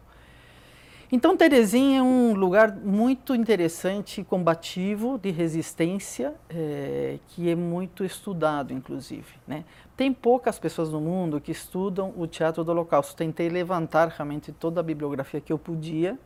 Então, 1.15 1.37
Terezinha 1.37 1.99
é 1.99 2.01
um 2.01 2.33
lugar 2.33 2.75
muito 2.75 3.35
interessante, 3.35 4.23
combativo, 4.23 5.19
de 5.19 5.29
resistência, 5.29 6.33
é, 6.49 7.19
que 7.27 7.47
é 7.47 7.53
muito 7.53 8.03
estudado, 8.03 8.73
inclusive. 8.73 9.31
Né? 9.47 9.63
Tem 9.95 10.11
poucas 10.11 10.57
pessoas 10.57 10.89
no 10.89 10.99
mundo 10.99 11.39
que 11.39 11.51
estudam 11.51 12.13
o 12.17 12.25
teatro 12.25 12.63
do 12.63 12.71
Holocausto. 12.71 13.15
Tentei 13.15 13.47
levantar 13.47 14.07
realmente 14.07 14.51
toda 14.51 14.79
a 14.79 14.83
bibliografia 14.83 15.39
que 15.39 15.53
eu 15.53 15.59
podia, 15.59 16.17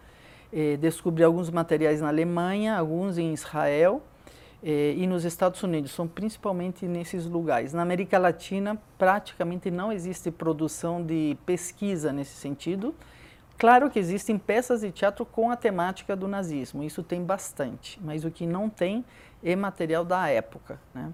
é, 0.53 0.77
descobri 0.77 1.23
alguns 1.23 1.49
materiais 1.49 1.99
na 1.99 2.07
Alemanha, 2.07 2.77
alguns 2.77 3.17
em 3.17 3.33
Israel, 3.33 4.01
eh, 4.63 4.95
e 4.97 5.05
nos 5.05 5.23
Estados 5.23 5.61
Unidos, 5.61 5.91
são 5.91 6.07
principalmente 6.07 6.85
nesses 6.87 7.25
lugares. 7.25 7.73
Na 7.73 7.81
América 7.81 8.17
Latina, 8.17 8.81
praticamente 8.97 9.69
não 9.69 9.91
existe 9.91 10.31
produção 10.31 11.03
de 11.03 11.37
pesquisa 11.45 12.11
nesse 12.11 12.35
sentido. 12.35 12.95
Claro 13.57 13.89
que 13.89 13.99
existem 13.99 14.37
peças 14.37 14.81
de 14.81 14.91
teatro 14.91 15.25
com 15.25 15.51
a 15.51 15.55
temática 15.55 16.15
do 16.15 16.27
nazismo, 16.27 16.83
isso 16.83 17.01
tem 17.03 17.23
bastante, 17.23 17.99
mas 18.03 18.23
o 18.23 18.29
que 18.29 18.45
não 18.45 18.69
tem 18.69 19.03
é 19.43 19.55
material 19.55 20.05
da 20.05 20.27
época. 20.29 20.79
Né? 20.93 21.11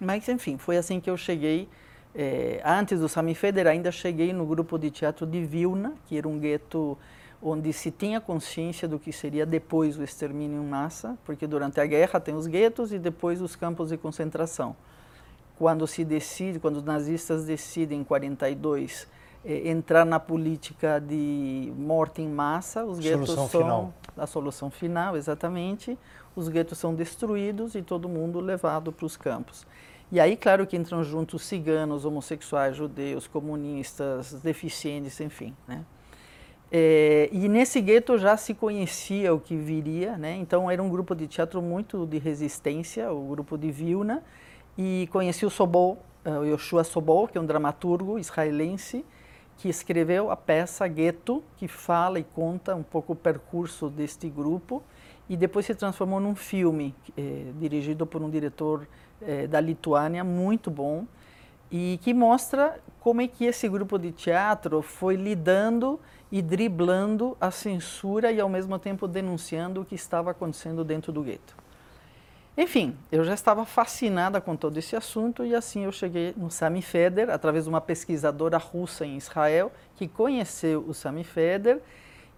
Mas, 0.00 0.28
enfim, 0.28 0.56
foi 0.56 0.76
assim 0.76 1.00
que 1.00 1.10
eu 1.10 1.16
cheguei. 1.16 1.68
Eh, 2.14 2.60
antes 2.64 3.00
do 3.00 3.08
Sami 3.08 3.34
Feder, 3.34 3.66
ainda 3.66 3.92
cheguei 3.92 4.32
no 4.32 4.46
grupo 4.46 4.78
de 4.78 4.90
teatro 4.90 5.26
de 5.26 5.44
Vilna, 5.44 5.94
que 6.06 6.16
era 6.16 6.28
um 6.28 6.38
gueto 6.38 6.96
onde 7.42 7.72
se 7.72 7.90
tinha 7.90 8.20
consciência 8.20 8.88
do 8.88 8.98
que 8.98 9.12
seria 9.12 9.46
depois 9.46 9.96
o 9.96 10.02
extermínio 10.02 10.60
em 10.60 10.66
massa, 10.66 11.16
porque 11.24 11.46
durante 11.46 11.80
a 11.80 11.86
guerra 11.86 12.18
tem 12.18 12.34
os 12.34 12.46
guetos 12.46 12.92
e 12.92 12.98
depois 12.98 13.40
os 13.40 13.54
campos 13.54 13.90
de 13.90 13.96
concentração. 13.96 14.74
Quando 15.56 15.86
se 15.86 16.04
decide, 16.04 16.58
quando 16.58 16.76
os 16.76 16.84
nazistas 16.84 17.44
decidem 17.44 18.00
em 18.00 18.04
42 18.04 19.06
eh, 19.44 19.68
entrar 19.68 20.04
na 20.04 20.18
política 20.18 21.00
de 21.00 21.72
morte 21.76 22.22
em 22.22 22.28
massa, 22.28 22.84
os 22.84 22.98
guetos 22.98 23.30
são 23.30 23.48
final. 23.48 23.94
a 24.16 24.26
solução 24.26 24.70
final, 24.70 25.16
exatamente. 25.16 25.96
Os 26.34 26.48
guetos 26.48 26.78
são 26.78 26.94
destruídos 26.94 27.74
e 27.74 27.82
todo 27.82 28.08
mundo 28.08 28.40
levado 28.40 28.92
para 28.92 29.06
os 29.06 29.16
campos. 29.16 29.66
E 30.10 30.18
aí, 30.18 30.36
claro 30.36 30.66
que 30.66 30.76
entram 30.76 31.04
juntos 31.04 31.42
ciganos, 31.42 32.04
homossexuais, 32.04 32.76
judeus, 32.76 33.26
comunistas, 33.26 34.32
deficientes, 34.42 35.20
enfim, 35.20 35.54
né? 35.66 35.84
É, 36.70 37.30
e 37.32 37.48
nesse 37.48 37.80
gueto 37.80 38.18
já 38.18 38.36
se 38.36 38.52
conhecia 38.52 39.32
o 39.32 39.40
que 39.40 39.56
viria, 39.56 40.18
né? 40.18 40.36
então 40.36 40.70
era 40.70 40.82
um 40.82 40.90
grupo 40.90 41.14
de 41.14 41.26
teatro 41.26 41.62
muito 41.62 42.04
de 42.06 42.18
resistência, 42.18 43.10
o 43.10 43.26
grupo 43.28 43.56
de 43.56 43.70
Vilna, 43.70 44.22
e 44.76 45.08
conheci 45.10 45.46
o 45.46 45.50
Sobol, 45.50 45.98
uh, 46.26 46.40
o 46.40 46.44
Yoshua 46.44 46.84
Sobol, 46.84 47.26
que 47.26 47.38
é 47.38 47.40
um 47.40 47.46
dramaturgo 47.46 48.18
israelense, 48.18 49.02
que 49.56 49.68
escreveu 49.68 50.30
a 50.30 50.36
peça 50.36 50.86
Gueto, 50.86 51.42
que 51.56 51.66
fala 51.66 52.20
e 52.20 52.24
conta 52.24 52.76
um 52.76 52.82
pouco 52.82 53.14
o 53.14 53.16
percurso 53.16 53.88
deste 53.88 54.28
grupo, 54.28 54.82
e 55.28 55.36
depois 55.36 55.66
se 55.66 55.74
transformou 55.74 56.20
num 56.20 56.34
filme 56.34 56.94
eh, 57.16 57.50
dirigido 57.58 58.06
por 58.06 58.22
um 58.22 58.30
diretor 58.30 58.86
eh, 59.22 59.46
da 59.46 59.60
Lituânia 59.60 60.22
muito 60.24 60.70
bom, 60.70 61.06
e 61.70 61.98
que 62.02 62.14
mostra 62.14 62.80
como 63.00 63.20
é 63.20 63.28
que 63.28 63.44
esse 63.44 63.68
grupo 63.68 63.98
de 63.98 64.12
teatro 64.12 64.82
foi 64.82 65.16
lidando 65.16 66.00
e 66.30 66.42
driblando 66.42 67.36
a 67.40 67.50
censura 67.50 68.30
e 68.30 68.40
ao 68.40 68.48
mesmo 68.48 68.78
tempo 68.78 69.08
denunciando 69.08 69.80
o 69.80 69.84
que 69.84 69.94
estava 69.94 70.30
acontecendo 70.30 70.84
dentro 70.84 71.12
do 71.12 71.22
gueto. 71.22 71.56
Enfim, 72.56 72.96
eu 73.12 73.24
já 73.24 73.34
estava 73.34 73.64
fascinada 73.64 74.40
com 74.40 74.56
todo 74.56 74.76
esse 74.78 74.96
assunto 74.96 75.44
e 75.44 75.54
assim 75.54 75.84
eu 75.84 75.92
cheguei 75.92 76.34
no 76.36 76.50
Sami 76.50 76.82
Feder 76.82 77.30
através 77.30 77.64
de 77.64 77.70
uma 77.70 77.80
pesquisadora 77.80 78.58
russa 78.58 79.06
em 79.06 79.16
Israel 79.16 79.70
que 79.94 80.08
conheceu 80.08 80.84
o 80.86 80.92
Sami 80.92 81.22
Feder 81.22 81.80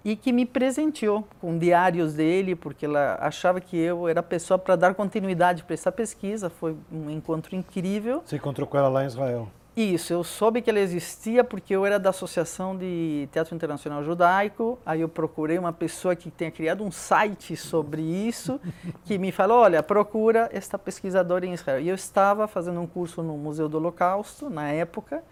e 0.05 0.17
que 0.17 0.33
me 0.33 0.47
presenteou 0.47 1.27
com 1.41 1.59
diários 1.59 2.15
dele, 2.15 2.55
porque 2.55 2.87
ela 2.87 3.19
achava 3.21 3.61
que 3.61 3.77
eu 3.77 4.09
era 4.09 4.21
a 4.21 4.23
pessoa 4.23 4.59
para 4.59 4.77
dar 4.77 4.95
continuidade 4.95 5.63
para 5.63 5.75
essa 5.75 5.93
pesquisa. 5.93 6.49
Foi 6.49 6.77
um 6.91 7.11
encontro 7.11 7.55
incrível. 7.55 8.23
Você 8.25 8.37
encontrou 8.37 8.67
com 8.67 8.79
ela 8.79 8.89
lá 8.89 9.05
em 9.05 9.07
Israel? 9.07 9.49
Isso, 9.77 10.13
eu 10.13 10.25
soube 10.25 10.61
que 10.61 10.69
ela 10.69 10.81
existia 10.81 11.45
porque 11.45 11.75
eu 11.75 11.87
era 11.87 11.99
da 11.99 12.11
Associação 12.11 12.77
de 12.77 13.29
Teatro 13.31 13.55
Internacional 13.55 14.03
Judaico. 14.03 14.79
Aí 14.85 15.01
eu 15.01 15.09
procurei 15.09 15.59
uma 15.59 15.73
pessoa 15.73 16.17
que 16.17 16.31
tenha 16.31 16.51
criado 16.51 16.83
um 16.83 16.91
site 16.91 17.57
sobre 17.57 18.03
isso, 18.03 18.61
que 19.05 19.17
me 19.17 19.31
falou: 19.31 19.59
olha, 19.61 19.83
procura 19.83 20.51
esta 20.53 20.77
pesquisadora 20.77 21.47
em 21.47 21.55
Israel. 21.55 21.81
E 21.81 21.89
eu 21.89 21.95
estava 21.95 22.49
fazendo 22.49 22.81
um 22.81 22.87
curso 22.87 23.23
no 23.23 23.39
Museu 23.39 23.69
do 23.69 23.77
Holocausto, 23.77 24.51
na 24.51 24.71
época 24.71 25.23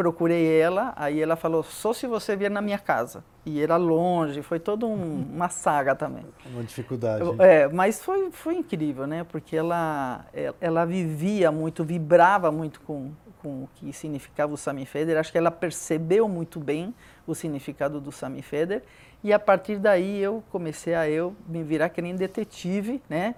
procurei 0.00 0.58
ela, 0.58 0.94
aí 0.96 1.20
ela 1.20 1.36
falou, 1.36 1.62
só 1.62 1.92
se 1.92 2.06
você 2.06 2.34
vier 2.34 2.50
na 2.50 2.62
minha 2.62 2.78
casa. 2.78 3.22
E 3.44 3.60
era 3.62 3.76
longe, 3.76 4.40
foi 4.40 4.58
toda 4.58 4.86
um, 4.86 5.26
uma 5.30 5.50
saga 5.50 5.94
também. 5.94 6.24
Uma 6.46 6.64
dificuldade. 6.64 7.22
É, 7.38 7.68
mas 7.68 8.02
foi, 8.02 8.30
foi 8.30 8.54
incrível, 8.54 9.06
né? 9.06 9.24
Porque 9.24 9.54
ela, 9.54 10.24
ela 10.58 10.86
vivia 10.86 11.52
muito, 11.52 11.84
vibrava 11.84 12.50
muito 12.50 12.80
com, 12.80 13.12
com 13.42 13.64
o 13.64 13.68
que 13.74 13.92
significava 13.92 14.54
o 14.54 14.56
Sami 14.56 14.86
Feder. 14.86 15.18
Acho 15.18 15.30
que 15.30 15.36
ela 15.36 15.50
percebeu 15.50 16.26
muito 16.26 16.58
bem 16.58 16.94
o 17.26 17.34
significado 17.34 18.00
do 18.00 18.10
Sami 18.10 18.40
Feder. 18.40 18.82
E 19.22 19.34
a 19.34 19.38
partir 19.38 19.76
daí 19.78 20.18
eu 20.18 20.42
comecei 20.50 20.94
a 20.94 21.06
eu 21.06 21.36
me 21.46 21.62
virar 21.62 21.90
que 21.90 22.00
nem 22.00 22.16
detetive, 22.16 23.02
né? 23.06 23.34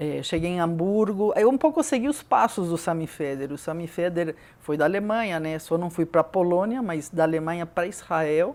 É, 0.00 0.22
cheguei 0.22 0.50
em 0.50 0.60
Hamburgo, 0.60 1.32
eu 1.34 1.50
um 1.50 1.58
pouco 1.58 1.82
segui 1.82 2.08
os 2.08 2.22
passos 2.22 2.68
do 2.68 2.78
Sami 2.78 3.08
Feder. 3.08 3.50
O 3.50 3.58
Sami 3.58 3.88
Feder 3.88 4.36
foi 4.60 4.76
da 4.76 4.84
Alemanha, 4.84 5.40
né? 5.40 5.58
Só 5.58 5.76
não 5.76 5.90
fui 5.90 6.06
para 6.06 6.20
a 6.20 6.24
Polônia, 6.24 6.80
mas 6.80 7.10
da 7.10 7.24
Alemanha 7.24 7.66
para 7.66 7.84
Israel. 7.84 8.54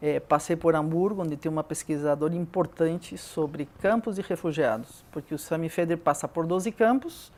É, 0.00 0.18
passei 0.18 0.56
por 0.56 0.74
Hamburgo, 0.74 1.20
onde 1.20 1.36
tem 1.36 1.52
uma 1.52 1.62
pesquisadora 1.62 2.34
importante 2.34 3.18
sobre 3.18 3.68
campos 3.82 4.16
de 4.16 4.22
refugiados, 4.22 5.04
porque 5.12 5.34
o 5.34 5.38
Sami 5.38 5.68
Feder 5.68 5.98
passa 5.98 6.26
por 6.26 6.46
12 6.46 6.72
campos, 6.72 7.30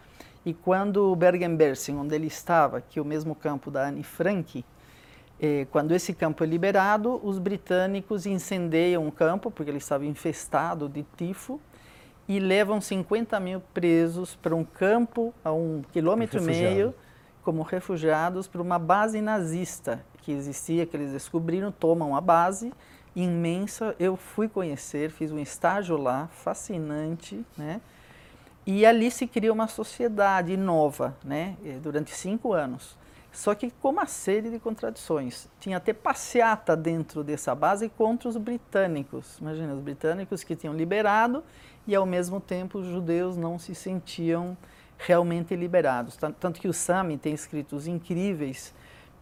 e 0.45 0.54
quando 0.54 1.16
Bergen-Belsen, 1.16 1.97
onde 1.97 2.14
ele 2.14 2.28
estava, 2.28 2.80
que 2.80 2.99
é 2.99 3.02
o 3.02 3.04
mesmo 3.04 3.35
campo 3.35 3.69
da 3.69 3.88
Anne 3.88 4.04
Frank, 4.04 4.64
é, 5.40 5.66
quando 5.71 5.92
esse 5.92 6.12
campo 6.12 6.45
é 6.45 6.47
liberado, 6.47 7.19
os 7.25 7.38
britânicos 7.38 8.26
incendeiam 8.26 9.09
o 9.09 9.11
campo, 9.11 9.50
porque 9.50 9.71
ele 9.71 9.78
estava 9.78 10.04
infestado 10.04 10.87
de 10.87 11.02
tifo, 11.16 11.59
e 12.30 12.38
levam 12.38 12.80
50 12.80 13.40
mil 13.40 13.60
presos 13.75 14.37
para 14.37 14.54
um 14.54 14.62
campo 14.62 15.34
a 15.44 15.50
um 15.52 15.82
quilômetro 15.90 16.40
e 16.40 16.42
meio 16.44 16.94
como 17.42 17.62
refugiados 17.62 18.46
para 18.46 18.62
uma 18.62 18.78
base 18.78 19.20
nazista 19.20 20.04
que 20.22 20.30
existia, 20.30 20.87
que 20.87 20.96
eles 20.96 21.10
descobriram, 21.10 21.72
tomam 21.72 22.14
a 22.14 22.20
base 22.20 22.72
imensa. 23.16 23.96
Eu 23.99 24.16
fui 24.16 24.49
conhecer, 24.49 25.10
fiz 25.10 25.32
um 25.32 25.40
estágio 25.40 25.96
lá, 25.96 26.28
fascinante, 26.28 27.44
né? 27.58 27.80
E 28.64 28.87
ali 28.87 29.10
se 29.10 29.26
cria 29.26 29.52
uma 29.52 29.66
sociedade 29.66 30.56
nova, 30.56 31.16
né? 31.25 31.56
Eh, 31.64 31.80
durante 31.82 32.14
cinco 32.14 32.52
anos. 32.52 32.96
Só 33.32 33.56
que 33.56 33.70
com 33.70 33.90
uma 33.90 34.06
série 34.06 34.50
de 34.50 34.58
contradições. 34.60 35.49
Tinha 35.58 35.78
até 35.78 35.92
passeata 35.92 36.76
dentro 36.76 37.25
dessa 37.25 37.54
base 37.56 37.88
contra 37.88 38.28
os 38.28 38.37
britânicos. 38.37 39.38
Imagina, 39.40 39.75
os 39.75 39.80
britânicos 39.80 40.44
que 40.44 40.54
tinham 40.54 40.75
liberado 40.75 41.42
e 41.90 41.94
ao 41.97 42.06
mesmo 42.06 42.38
tempo 42.38 42.78
os 42.78 42.87
judeus 42.87 43.37
não 43.37 43.59
se 43.59 43.75
sentiam 43.75 44.56
realmente 44.97 45.56
liberados. 45.56 46.16
Tanto 46.16 46.61
que 46.61 46.68
o 46.68 46.73
Sami 46.73 47.18
tem 47.18 47.35
escritos 47.35 47.88
incríveis. 47.88 48.73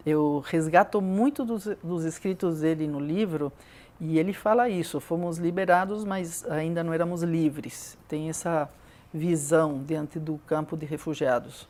Eu 0.05 0.43
resgato 0.45 1.01
muito 1.01 1.43
dos, 1.43 1.65
dos 1.83 2.05
escritos 2.05 2.59
dele 2.59 2.87
no 2.87 2.99
livro 2.99 3.51
e 3.99 4.19
ele 4.19 4.33
fala 4.33 4.69
isso: 4.69 4.99
fomos 4.99 5.39
liberados, 5.39 6.05
mas 6.05 6.45
ainda 6.47 6.83
não 6.83 6.93
éramos 6.93 7.23
livres. 7.23 7.97
Tem 8.07 8.29
essa 8.29 8.69
visão 9.11 9.81
diante 9.83 10.19
do 10.19 10.39
campo 10.45 10.77
de 10.77 10.85
refugiados. 10.85 11.67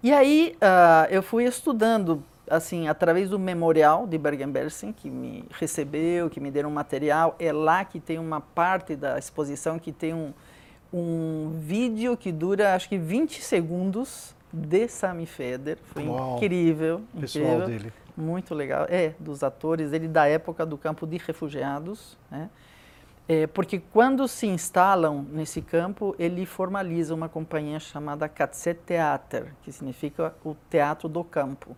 E 0.00 0.12
aí 0.12 0.56
uh, 0.58 1.10
eu 1.10 1.24
fui 1.24 1.42
estudando 1.44 2.22
assim, 2.50 2.88
através 2.88 3.30
do 3.30 3.38
memorial 3.38 4.06
de 4.06 4.18
Bergen-Belsen, 4.18 4.92
que 4.92 5.08
me 5.08 5.44
recebeu, 5.52 6.28
que 6.28 6.40
me 6.40 6.50
deram 6.50 6.70
material, 6.70 7.36
é 7.38 7.52
lá 7.52 7.84
que 7.84 8.00
tem 8.00 8.18
uma 8.18 8.40
parte 8.40 8.96
da 8.96 9.18
exposição 9.18 9.78
que 9.78 9.92
tem 9.92 10.12
um, 10.12 10.32
um 10.92 11.52
vídeo 11.58 12.16
que 12.16 12.32
dura, 12.32 12.74
acho 12.74 12.88
que 12.88 12.98
20 12.98 13.40
segundos, 13.40 14.34
de 14.52 14.88
Sami 14.88 15.26
Feder. 15.26 15.78
Foi 15.84 16.06
Uau. 16.06 16.36
incrível. 16.36 17.02
Pessoal 17.18 17.44
incrível, 17.44 17.66
dele. 17.66 17.92
Muito 18.16 18.54
legal. 18.54 18.86
É, 18.88 19.14
dos 19.18 19.42
atores 19.42 19.90
dele 19.90 20.08
da 20.08 20.26
época 20.26 20.66
do 20.66 20.76
campo 20.76 21.06
de 21.06 21.16
refugiados, 21.18 22.18
né? 22.30 22.50
É, 23.28 23.46
porque 23.46 23.80
quando 23.92 24.26
se 24.26 24.48
instalam 24.48 25.24
nesse 25.30 25.62
campo, 25.62 26.16
ele 26.18 26.44
formaliza 26.44 27.14
uma 27.14 27.28
companhia 27.28 27.78
chamada 27.78 28.28
Katzet 28.28 28.80
Theater, 28.84 29.54
que 29.62 29.70
significa 29.70 30.34
o 30.44 30.56
teatro 30.68 31.08
do 31.08 31.22
campo. 31.22 31.76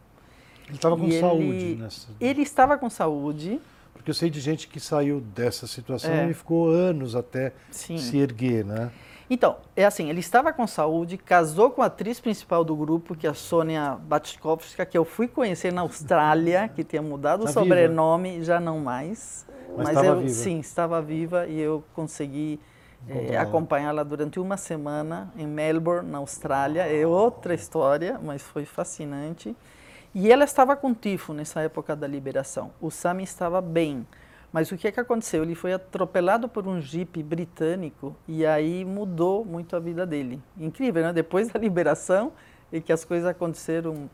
Ele 0.67 0.77
estava 0.77 0.97
com 0.97 1.09
e 1.09 1.21
saúde 1.21 1.45
ele, 1.45 1.83
nessa. 1.83 2.09
Ele 2.21 2.43
estava 2.43 2.79
com 2.79 2.91
saúde. 2.91 3.61
Porque 3.93 4.11
eu 4.11 4.15
sei 4.15 4.31
de 4.31 4.41
gente 4.41 4.67
que 4.67 4.81
saiu 4.81 5.21
dessa 5.21 5.67
situação 5.67 6.11
é. 6.11 6.31
e 6.31 6.35
ficou 6.35 6.69
anos 6.69 7.15
até 7.15 7.53
Sim. 7.71 7.99
se 7.99 8.19
erguer, 8.19 8.65
né? 8.65 8.91
Então, 9.31 9.57
é 9.75 9.85
assim, 9.85 10.11
ele 10.11 10.21
estava 10.21 10.53
com 10.53 10.67
saúde, 10.67 11.17
casou 11.17 11.71
com 11.71 11.83
a 11.83 11.87
atriz 11.87 12.21
principal 12.21 12.65
do 12.65 12.77
grupo, 12.77 13.15
que 13.15 13.27
é 13.27 13.31
a 13.31 13.35
Sônia 13.35 13.97
Batkovska, 14.03 14.85
que 14.85 14.99
eu 14.99 15.05
fui 15.05 15.27
conhecer 15.27 15.73
na 15.73 15.81
Austrália, 15.83 16.69
que 16.75 16.85
tinha 16.85 17.01
mudado 17.01 17.45
tá 17.45 17.51
o 17.51 17.53
sobrenome, 17.53 18.33
viva. 18.33 18.45
já 18.45 18.61
não 18.61 18.79
mais. 18.81 19.47
Mas, 19.75 19.95
mas 19.95 20.05
eu, 20.05 20.19
viva. 20.19 20.29
sim, 20.29 20.61
estava 20.61 21.01
viva 21.01 21.47
e 21.47 21.59
eu 21.59 21.83
consegui 21.95 22.61
é, 23.09 23.39
acompanhá-la 23.39 24.03
durante 24.03 24.39
uma 24.39 24.57
semana 24.57 25.33
em 25.37 25.47
Melbourne, 25.47 26.11
na 26.11 26.19
Austrália. 26.19 26.83
É 26.83 27.07
outra 27.07 27.55
história, 27.55 28.21
mas 28.23 28.43
foi 28.43 28.65
fascinante. 28.65 29.57
E 30.15 30.31
ela 30.31 30.45
estava 30.45 30.77
com 30.77 30.93
tifo 30.93 31.33
nessa 31.33 31.61
época 31.63 31.97
da 31.97 32.07
liberação. 32.07 32.73
O 32.81 32.91
Sami 32.91 33.23
estava 33.23 33.61
bem. 33.61 34.07
Mas 34.53 34.71
o 34.71 34.77
que 34.77 34.87
é 34.87 34.93
que 34.93 35.01
aconteceu? 35.01 35.43
Ele 35.43 35.55
foi 35.55 35.73
atropelado 35.73 36.47
por 36.49 36.69
um 36.69 36.79
jipe 36.79 37.23
britânico 37.23 38.15
e 38.29 38.45
aí 38.45 38.85
mudou 38.85 39.45
muito 39.45 39.75
a 39.75 39.81
vida 39.81 40.07
dele. 40.07 40.43
Incrível, 40.59 41.03
né? 41.03 41.13
Depois 41.13 41.49
da 41.49 41.59
liberação 41.61 42.33
e 42.71 42.81
que 42.81 42.93
as 42.93 43.05
coisas 43.05 43.27
aconteceram. 43.27 44.11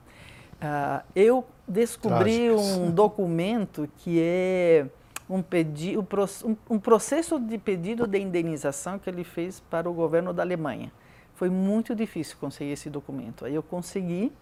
Uh, 0.61 1.03
eu 1.15 1.45
descobri 1.67 2.49
Trágicas. 2.49 2.79
um 2.79 2.91
documento 2.91 3.89
que 3.99 4.21
é 4.21 4.87
um, 5.29 5.43
pedi, 5.43 5.97
um, 5.99 6.57
um 6.71 6.79
processo 6.79 7.39
de 7.39 7.59
pedido 7.59 8.07
de 8.07 8.19
indenização 8.19 8.99
que 8.99 9.11
ele 9.11 9.25
fez 9.25 9.61
para 9.61 9.91
o 9.91 9.93
governo 9.93 10.33
da 10.33 10.43
Alemanha. 10.43 10.93
Foi 11.35 11.51
muito 11.51 11.95
difícil 11.95 12.37
conseguir 12.41 12.73
esse 12.73 12.89
documento. 12.89 13.45
Aí 13.45 13.55
eu 13.55 13.63
consegui 13.63 14.33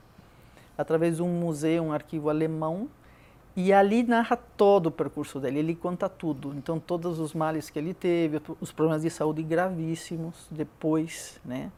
através 0.76 1.16
de 1.16 1.22
um 1.22 1.28
museu, 1.28 1.84
um 1.84 1.92
arquivo 1.92 2.30
alemão, 2.30 2.88
e 3.56 3.72
ali 3.72 4.02
narra 4.02 4.36
todo 4.36 4.88
o 4.88 4.90
percurso 4.90 5.40
dele, 5.40 5.60
ele 5.60 5.74
conta 5.74 6.08
tudo. 6.08 6.52
Então, 6.56 6.78
todos 6.78 7.18
os 7.18 7.32
males 7.32 7.70
que 7.70 7.78
ele 7.78 7.94
teve, 7.94 8.40
os 8.60 8.70
problemas 8.70 9.02
de 9.02 9.08
saúde 9.08 9.42
gravíssimos 9.42 10.46
depois, 10.50 11.40
né? 11.42 11.72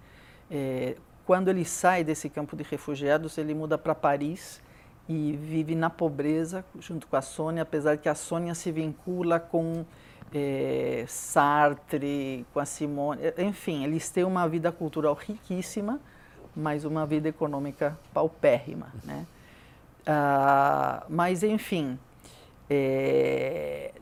É, 0.50 0.96
quando 1.24 1.48
ele 1.48 1.64
sai 1.64 2.02
desse 2.02 2.28
campo 2.28 2.56
de 2.56 2.64
refugiados, 2.64 3.38
ele 3.38 3.54
muda 3.54 3.78
para 3.78 3.94
Paris 3.94 4.61
e 5.08 5.32
vive 5.37 5.74
na 5.74 5.88
pobreza 5.88 6.64
junto 6.80 7.06
com 7.06 7.16
a 7.16 7.22
Sônia, 7.22 7.62
apesar 7.62 7.96
que 7.98 8.08
a 8.08 8.14
Sônia 8.14 8.54
se 8.54 8.72
vincula 8.72 9.38
com 9.38 9.84
é, 10.32 11.04
Sartre, 11.06 12.44
com 12.52 12.61
a 12.61 12.64
Simone, 12.64 13.20
enfim, 13.38 13.84
eles 13.84 14.11
têm 14.11 14.24
uma 14.24 14.48
vida 14.48 14.70
cultural 14.70 15.14
riquíssima, 15.14 16.00
mas 16.58 16.84
uma 16.84 17.06
vida 17.06 17.28
econômica 17.28 17.96
paupérrima. 18.12 18.88
Né? 19.04 19.24
Ah, 20.04 21.04
mas, 21.08 21.44
enfim, 21.44 21.96
é, 22.68 23.92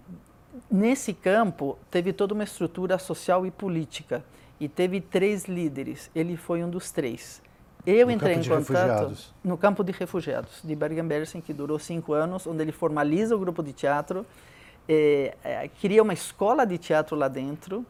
nesse 0.71 1.13
campo 1.13 1.79
teve 1.91 2.13
toda 2.13 2.33
uma 2.33 2.45
estrutura 2.45 2.99
social 2.99 3.45
e 3.45 3.51
política 3.51 4.25
e 4.59 4.69
teve 4.69 5.01
três 5.01 5.45
líderes. 5.45 6.11
Ele 6.15 6.37
foi 6.37 6.65
um 6.65 6.71
dos 6.71 6.91
três. 6.91 7.43
Eu 7.87 8.07
no 8.07 8.13
entrei 8.13 8.35
em 8.35 8.39
contato 8.39 8.59
refugiados. 8.59 9.35
no 9.45 9.57
campo 9.57 9.85
de 9.85 9.93
refugiados 9.93 10.61
de 10.65 10.75
Bergen-Belsen, 10.75 11.41
que 11.41 11.53
durou 11.53 11.79
cinco 11.79 12.15
anos, 12.15 12.47
onde 12.47 12.63
ele 12.63 12.73
formaliza 12.73 13.37
o 13.37 13.39
grupo 13.39 13.63
de 13.63 13.73
teatro, 13.73 14.27
é, 14.89 15.37
é, 15.45 15.69
cria 15.81 16.03
uma 16.03 16.15
escola 16.15 16.65
de 16.65 16.79
teatro 16.79 17.15
lá 17.15 17.29
dentro, 17.29 17.85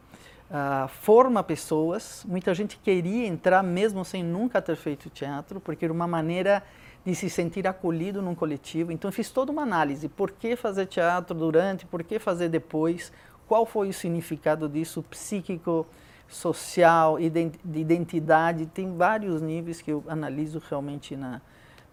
Uh, 0.49 0.87
forma 0.87 1.43
pessoas. 1.43 2.23
Muita 2.25 2.53
gente 2.53 2.77
queria 2.77 3.27
entrar 3.27 3.61
mesmo 3.61 4.05
sem 4.05 4.23
nunca 4.23 4.61
ter 4.61 4.77
feito 4.77 5.09
teatro, 5.09 5.59
porque 5.59 5.83
era 5.83 5.93
uma 5.93 6.07
maneira 6.07 6.63
de 7.05 7.13
se 7.15 7.29
sentir 7.29 7.67
acolhido 7.67 8.21
num 8.21 8.33
coletivo. 8.33 8.91
Então 8.91 9.11
fiz 9.11 9.29
toda 9.29 9.51
uma 9.51 9.63
análise: 9.63 10.07
por 10.07 10.31
que 10.31 10.55
fazer 10.55 10.85
teatro 10.85 11.37
durante, 11.37 11.85
por 11.85 12.01
que 12.01 12.17
fazer 12.17 12.47
depois, 12.47 13.11
qual 13.47 13.65
foi 13.65 13.89
o 13.89 13.93
significado 13.93 14.69
disso 14.69 15.03
psíquico, 15.03 15.85
social, 16.27 17.17
de 17.17 17.79
identidade, 17.79 18.65
tem 18.65 18.95
vários 18.95 19.41
níveis 19.41 19.81
que 19.81 19.91
eu 19.91 20.03
analiso 20.07 20.61
realmente 20.69 21.15
na, 21.15 21.41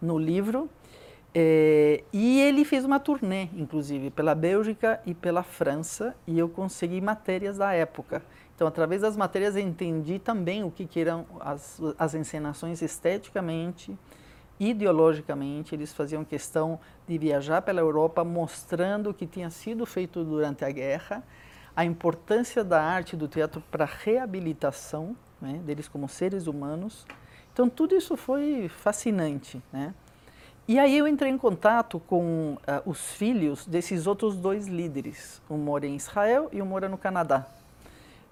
no 0.00 0.18
livro. 0.18 0.68
É, 1.36 2.04
e 2.12 2.40
ele 2.40 2.64
fez 2.64 2.84
uma 2.84 3.00
turnê, 3.00 3.48
inclusive, 3.56 4.10
pela 4.10 4.34
Bélgica 4.36 5.00
e 5.04 5.12
pela 5.14 5.42
França, 5.42 6.14
e 6.26 6.38
eu 6.38 6.48
consegui 6.48 7.00
matérias 7.00 7.58
da 7.58 7.72
época. 7.72 8.22
Então, 8.54 8.68
através 8.68 9.02
das 9.02 9.16
matérias, 9.16 9.56
entendi 9.56 10.18
também 10.18 10.62
o 10.62 10.70
que, 10.70 10.86
que 10.86 11.00
eram 11.00 11.26
as, 11.40 11.80
as 11.98 12.14
encenações 12.14 12.82
esteticamente, 12.82 13.96
ideologicamente. 14.60 15.74
Eles 15.74 15.92
faziam 15.92 16.24
questão 16.24 16.78
de 17.06 17.18
viajar 17.18 17.62
pela 17.62 17.80
Europa 17.80 18.22
mostrando 18.22 19.10
o 19.10 19.14
que 19.14 19.26
tinha 19.26 19.50
sido 19.50 19.84
feito 19.84 20.22
durante 20.22 20.64
a 20.64 20.70
guerra, 20.70 21.22
a 21.74 21.84
importância 21.84 22.62
da 22.62 22.80
arte 22.80 23.16
do 23.16 23.26
teatro 23.26 23.60
para 23.70 23.84
a 23.84 23.88
reabilitação 23.88 25.16
né, 25.40 25.60
deles 25.64 25.88
como 25.88 26.08
seres 26.08 26.46
humanos. 26.46 27.04
Então, 27.52 27.68
tudo 27.68 27.96
isso 27.96 28.16
foi 28.16 28.68
fascinante. 28.68 29.60
Né? 29.72 29.92
E 30.68 30.78
aí 30.78 30.96
eu 30.96 31.08
entrei 31.08 31.30
em 31.30 31.36
contato 31.36 31.98
com 31.98 32.54
uh, 32.54 32.88
os 32.88 33.12
filhos 33.12 33.66
desses 33.66 34.06
outros 34.06 34.36
dois 34.36 34.68
líderes. 34.68 35.42
Um 35.50 35.58
mora 35.58 35.86
em 35.86 35.96
Israel 35.96 36.48
e 36.52 36.62
um 36.62 36.66
mora 36.66 36.88
no 36.88 36.96
Canadá. 36.96 37.46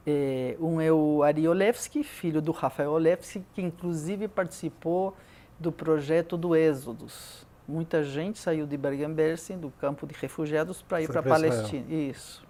É, 0.06 0.56
um 0.60 0.80
é 0.80 0.92
o 0.92 1.22
Ari 1.22 1.46
Olevski, 1.46 2.02
filho 2.02 2.42
do 2.42 2.50
Rafael 2.50 2.90
Olevski, 2.90 3.44
que 3.54 3.62
inclusive 3.62 4.26
participou 4.26 5.16
do 5.58 5.70
projeto 5.70 6.36
do 6.36 6.56
Êxodos. 6.56 7.46
Muita 7.66 8.02
gente 8.02 8.38
saiu 8.38 8.66
de 8.66 8.76
Bergen-Belsen, 8.76 9.58
do 9.58 9.70
campo 9.70 10.06
de 10.06 10.14
refugiados, 10.14 10.82
para 10.82 11.00
ir 11.00 11.08
para 11.08 11.20
a 11.20 11.22
Palestina. 11.22 11.84
Isso. 11.88 12.44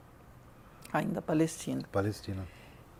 Ainda 0.92 1.20
Palestina. 1.20 1.82
Palestina. 1.92 2.42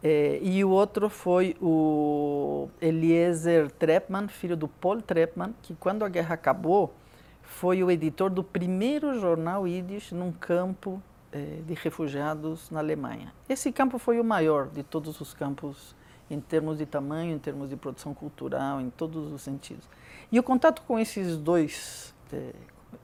É, 0.03 0.38
e 0.43 0.65
o 0.65 0.71
outro 0.71 1.09
foi 1.09 1.57
o 1.61 2.69
Eliezer 2.81 3.71
Treppmann, 3.71 4.29
filho 4.29 4.57
do 4.57 4.67
Paul 4.67 5.01
Treppmann, 5.01 5.55
que 5.62 5.75
quando 5.75 6.05
a 6.05 6.09
guerra 6.09 6.35
acabou, 6.35 6.93
foi 7.41 7.83
o 7.83 7.91
editor 7.91 8.29
do 8.29 8.43
primeiro 8.43 9.19
jornal 9.19 9.67
Yiddish 9.67 10.12
num 10.12 10.33
campo 10.33 11.01
de 11.66 11.75
refugiados 11.75 12.71
na 12.71 12.81
Alemanha. 12.81 13.33
Esse 13.49 13.73
campo 13.73 13.99
foi 13.99 14.21
o 14.21 14.25
maior 14.25 14.68
de 14.68 14.83
todos 14.83 15.21
os 15.21 15.33
campos 15.33 15.95
em 16.31 16.40
termos 16.40 16.79
de 16.79 16.87
tamanho, 16.87 17.35
em 17.35 17.38
termos 17.38 17.68
de 17.68 17.77
produção 17.77 18.14
cultural, 18.14 18.81
em 18.81 18.90
todos 18.90 19.33
os 19.33 19.42
sentidos. 19.42 19.88
E 20.31 20.38
o 20.38 20.42
contato 20.42 20.83
com 20.83 20.99
esses 20.99 21.37
dois 21.37 22.14
é, 22.33 22.53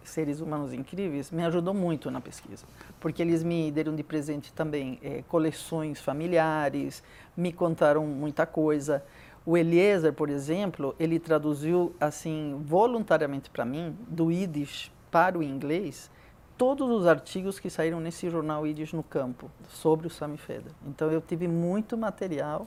seres 0.03 0.41
humanos 0.41 0.73
incríveis 0.73 1.31
me 1.31 1.45
ajudou 1.45 1.75
muito 1.75 2.11
na 2.11 2.21
pesquisa, 2.21 2.67
porque 2.99 3.23
eles 3.23 3.43
me 3.43 3.71
deram 3.71 3.95
de 3.95 4.03
presente 4.03 4.53
também 4.53 4.99
é, 5.03 5.23
coleções 5.29 6.01
familiares, 6.01 7.03
me 7.37 7.53
contaram 7.53 8.07
muita 8.07 8.47
coisa. 8.47 9.05
O 9.45 9.57
Eliezer, 9.57 10.13
por 10.13 10.29
exemplo, 10.29 10.95
ele 10.99 11.19
traduziu 11.19 11.95
assim 12.01 12.61
voluntariamente 12.65 13.51
para 13.51 13.65
mim 13.65 13.97
do 14.09 14.31
Yiddish 14.31 14.91
para 15.11 15.39
o 15.39 15.43
inglês 15.43 16.11
todos 16.59 16.91
os 16.91 17.07
artigos 17.07 17.61
que 17.61 17.71
saíram 17.71 18.01
nesse 18.01 18.29
jornal 18.29 18.67
Yiddish 18.67 18.93
no 18.93 19.03
campo 19.05 19.49
sobre 19.69 20.09
o 20.09 20.11
Sami 20.11 20.37
Feder. 20.37 20.73
Então 20.85 21.11
eu 21.11 21.21
tive 21.21 21.47
muito 21.47 21.97
material. 21.97 22.67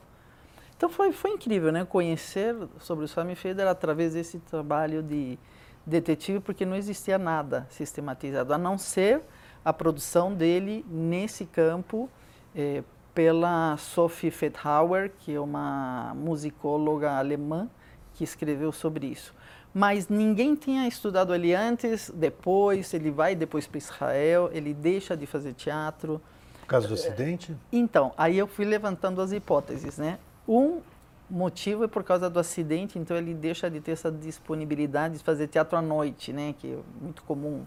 Então 0.78 0.90
foi, 0.90 1.12
foi 1.12 1.32
incrível, 1.32 1.72
né? 1.72 1.86
Conhecer 1.86 2.56
sobre 2.80 3.04
o 3.04 3.08
Sami 3.08 3.36
Feder 3.36 3.68
através 3.68 4.14
desse 4.14 4.40
trabalho 4.40 5.04
de 5.04 5.38
detetive 5.86 6.40
porque 6.40 6.66
não 6.66 6.76
existia 6.76 7.18
nada 7.18 7.68
sistematizado, 7.70 8.54
a 8.54 8.58
não 8.58 8.78
ser 8.78 9.22
a 9.64 9.74
produção 9.74 10.34
dele 10.34 10.86
nesse 10.90 11.46
campo 11.46 12.10
eh, 12.56 12.84
pela 13.14 13.76
Sophie 13.78 14.32
Fethauer, 14.32 15.12
que 15.20 15.36
é 15.36 15.40
uma 15.40 16.14
musicóloga 16.16 17.12
alemã 17.12 17.70
que 18.16 18.24
escreveu 18.24 18.72
sobre 18.72 19.08
isso. 19.08 19.34
Mas 19.74 20.10
ninguém 20.10 20.56
tinha 20.56 20.88
estudado 20.88 21.34
ele 21.34 21.54
antes, 21.54 22.12
depois, 22.14 22.94
ele 22.94 23.10
vai 23.10 23.36
depois 23.36 23.66
para 23.66 23.78
Israel, 23.78 24.50
ele 24.54 24.74
deixa 24.74 25.16
de 25.16 25.26
fazer 25.26 25.54
teatro. 25.54 26.22
Por 26.62 26.68
causa 26.68 26.88
do 26.88 26.94
acidente? 26.94 27.56
Então, 27.72 28.14
aí 28.18 28.38
eu 28.38 28.48
fui 28.48 28.66
levantando 28.66 29.22
as 29.22 29.32
hipóteses, 29.32 29.98
né? 29.98 30.20
Um 30.48 30.82
motivo 31.30 31.86
é 31.86 31.88
por 31.88 32.04
causa 32.04 32.30
do 32.30 32.40
acidente, 32.40 33.00
então 33.00 33.16
ele 33.16 33.34
deixa 33.34 33.70
de 33.70 33.80
ter 33.80 33.92
essa 33.92 34.12
disponibilidade 34.12 35.18
de 35.18 35.24
fazer 35.24 35.48
teatro 35.48 35.78
à 35.78 35.82
noite, 35.82 36.34
né, 36.34 36.54
que 36.60 36.74
é 36.74 36.78
muito 37.02 37.24
comum. 37.24 37.66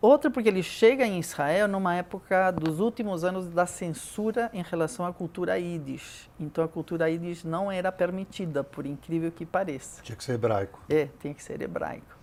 Outra 0.00 0.30
porque 0.30 0.48
ele 0.48 0.62
chega 0.62 1.04
em 1.06 1.18
Israel 1.18 1.68
numa 1.68 1.94
época 1.94 2.50
dos 2.52 2.80
últimos 2.80 3.22
anos 3.22 3.48
da 3.48 3.66
censura 3.66 4.50
em 4.54 4.62
relação 4.62 5.04
à 5.04 5.12
cultura 5.12 5.58
yiddish. 5.58 6.30
Então 6.40 6.64
a 6.64 6.68
cultura 6.68 7.10
yiddish 7.10 7.44
não 7.44 7.70
era 7.70 7.92
permitida, 7.92 8.64
por 8.64 8.86
incrível 8.86 9.30
que 9.30 9.44
pareça. 9.44 10.00
Tinha 10.02 10.16
que 10.16 10.24
ser 10.24 10.32
hebraico. 10.32 10.80
É, 10.88 11.08
tem 11.20 11.34
que 11.34 11.42
ser 11.42 11.60
hebraico. 11.60 12.16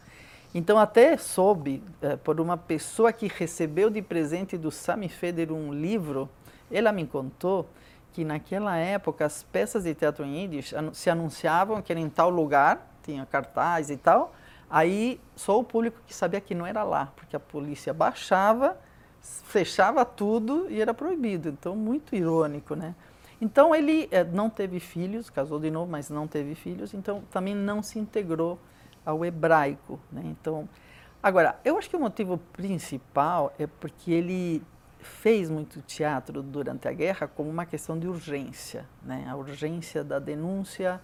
Então 0.55 0.79
até 0.79 1.17
soube 1.17 1.83
é, 2.01 2.15
por 2.15 2.41
uma 2.41 2.57
pessoa 2.57 3.13
que 3.13 3.27
recebeu 3.27 3.91
de 3.91 4.01
presente 4.01 4.57
do 4.57 4.71
Sami 4.71 5.07
Feder 5.07 5.51
um 5.51 5.71
livro, 5.71 6.27
ela 6.71 6.91
me 6.91 7.05
contou 7.05 7.69
que 8.11 8.25
naquela 8.25 8.75
época 8.75 9.23
as 9.23 9.43
peças 9.43 9.83
de 9.83 9.93
teatro 9.93 10.25
em 10.25 10.41
Yiddish 10.41 10.73
se 10.93 11.11
anunciavam 11.11 11.79
que 11.79 11.93
era 11.93 11.99
em 11.99 12.09
tal 12.09 12.31
lugar, 12.31 12.91
tinha 13.03 13.23
cartaz 13.27 13.91
e 13.91 13.97
tal, 13.97 14.33
aí 14.69 15.19
só 15.35 15.59
o 15.59 15.63
público 15.63 15.99
que 16.05 16.13
sabia 16.13 16.41
que 16.41 16.55
não 16.55 16.65
era 16.65 16.83
lá, 16.83 17.11
porque 17.15 17.35
a 17.35 17.39
polícia 17.39 17.93
baixava, 17.93 18.77
fechava 19.21 20.05
tudo 20.05 20.67
e 20.69 20.81
era 20.81 20.93
proibido. 20.93 21.49
Então, 21.49 21.75
muito 21.75 22.15
irônico, 22.15 22.75
né? 22.75 22.95
Então, 23.39 23.73
ele 23.73 24.07
é, 24.11 24.23
não 24.23 24.49
teve 24.49 24.79
filhos, 24.79 25.29
casou 25.29 25.59
de 25.59 25.69
novo, 25.69 25.91
mas 25.91 26.09
não 26.09 26.27
teve 26.27 26.55
filhos, 26.55 26.93
então 26.93 27.21
também 27.29 27.53
não 27.53 27.83
se 27.83 27.99
integrou 27.99 28.59
ao 29.05 29.23
hebraico, 29.23 29.99
né? 30.11 30.21
Então, 30.25 30.67
agora, 31.21 31.59
eu 31.63 31.77
acho 31.77 31.89
que 31.89 31.95
o 31.95 31.99
motivo 31.99 32.37
principal 32.53 33.53
é 33.59 33.67
porque 33.67 34.11
ele 34.11 34.63
fez 34.99 35.49
muito 35.49 35.81
teatro 35.81 36.41
durante 36.41 36.87
a 36.87 36.91
guerra 36.91 37.27
como 37.27 37.49
uma 37.49 37.65
questão 37.65 37.97
de 37.97 38.07
urgência, 38.07 38.85
né? 39.01 39.25
a 39.29 39.35
urgência 39.35 40.03
da 40.03 40.19
denúncia, 40.19 40.99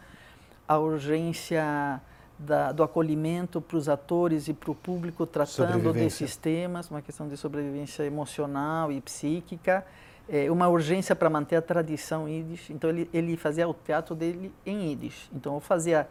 a 0.67 0.77
urgência 0.77 2.01
da, 2.37 2.71
do 2.71 2.83
acolhimento 2.83 3.61
para 3.61 3.77
os 3.77 3.87
atores 3.87 4.47
e 4.47 4.53
para 4.53 4.71
o 4.71 4.75
público 4.75 5.25
tratando 5.25 5.93
desses 5.93 6.35
temas, 6.35 6.89
uma 6.89 7.01
questão 7.01 7.27
de 7.27 7.37
sobrevivência 7.37 8.03
emocional 8.03 8.91
e 8.91 8.99
psíquica, 8.99 9.85
é, 10.27 10.49
uma 10.49 10.67
urgência 10.67 11.15
para 11.15 11.29
manter 11.29 11.55
a 11.55 11.61
tradição 11.61 12.27
Yiddish. 12.27 12.69
Então 12.69 12.89
ele, 12.89 13.09
ele 13.13 13.37
fazia 13.37 13.67
o 13.67 13.73
teatro 13.73 14.15
dele 14.15 14.51
em 14.65 14.89
Yiddish. 14.89 15.29
Então 15.33 15.55
eu 15.55 15.59
fazia 15.59 16.07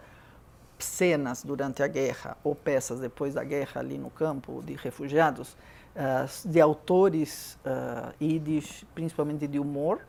cenas 0.78 1.44
durante 1.44 1.82
a 1.82 1.86
guerra 1.86 2.36
ou 2.42 2.54
peças 2.54 3.00
depois 3.00 3.34
da 3.34 3.44
guerra 3.44 3.80
ali 3.80 3.98
no 3.98 4.10
campo 4.10 4.62
de 4.64 4.74
refugiados 4.74 5.56
uh, 5.94 6.48
de 6.48 6.60
autores 6.60 7.58
uh, 7.64 8.12
yiddish, 8.20 8.84
principalmente 8.94 9.46
de 9.46 9.58
humor, 9.58 10.00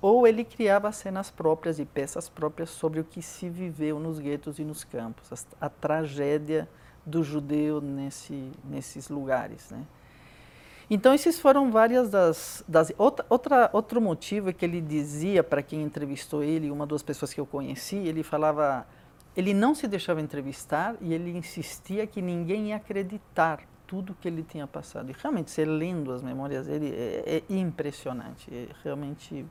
ou 0.00 0.26
ele 0.26 0.44
criava 0.44 0.92
cenas 0.92 1.30
próprias 1.30 1.78
e 1.78 1.84
peças 1.84 2.28
próprias 2.28 2.70
sobre 2.70 3.00
o 3.00 3.04
que 3.04 3.22
se 3.22 3.48
viveu 3.48 3.98
nos 3.98 4.18
guetos 4.18 4.58
e 4.58 4.64
nos 4.64 4.84
campos, 4.84 5.32
a, 5.32 5.66
a 5.66 5.68
tragédia 5.68 6.68
do 7.04 7.22
judeu 7.22 7.80
nesse, 7.80 8.50
nesses 8.64 9.08
lugares. 9.08 9.70
Né? 9.70 9.86
Então, 10.88 11.14
esses 11.14 11.40
foram 11.40 11.70
várias 11.70 12.10
das. 12.10 12.64
das 12.68 12.92
outra, 12.98 13.26
outra, 13.28 13.70
outro 13.72 14.00
motivo 14.00 14.50
é 14.50 14.52
que 14.52 14.64
ele 14.64 14.80
dizia 14.80 15.42
para 15.42 15.62
quem 15.62 15.82
entrevistou 15.82 16.44
ele, 16.44 16.70
uma 16.70 16.86
das 16.86 17.02
pessoas 17.02 17.32
que 17.32 17.40
eu 17.40 17.46
conheci, 17.46 17.96
ele 17.96 18.22
falava. 18.22 18.86
Ele 19.36 19.52
não 19.52 19.74
se 19.74 19.86
deixava 19.86 20.20
entrevistar 20.20 20.96
e 21.00 21.12
ele 21.12 21.30
insistia 21.36 22.06
que 22.06 22.22
ninguém 22.22 22.68
ia 22.68 22.76
acreditar 22.76 23.60
tudo 23.86 24.16
que 24.18 24.26
ele 24.26 24.42
tinha 24.42 24.66
passado. 24.66 25.10
E 25.10 25.14
realmente, 25.20 25.50
você 25.50 25.64
lendo 25.64 26.10
as 26.10 26.22
memórias 26.22 26.66
dele, 26.66 26.90
é, 26.96 27.42
é 27.48 27.52
impressionante, 27.52 28.48
é 28.50 28.68
realmente 28.82 29.44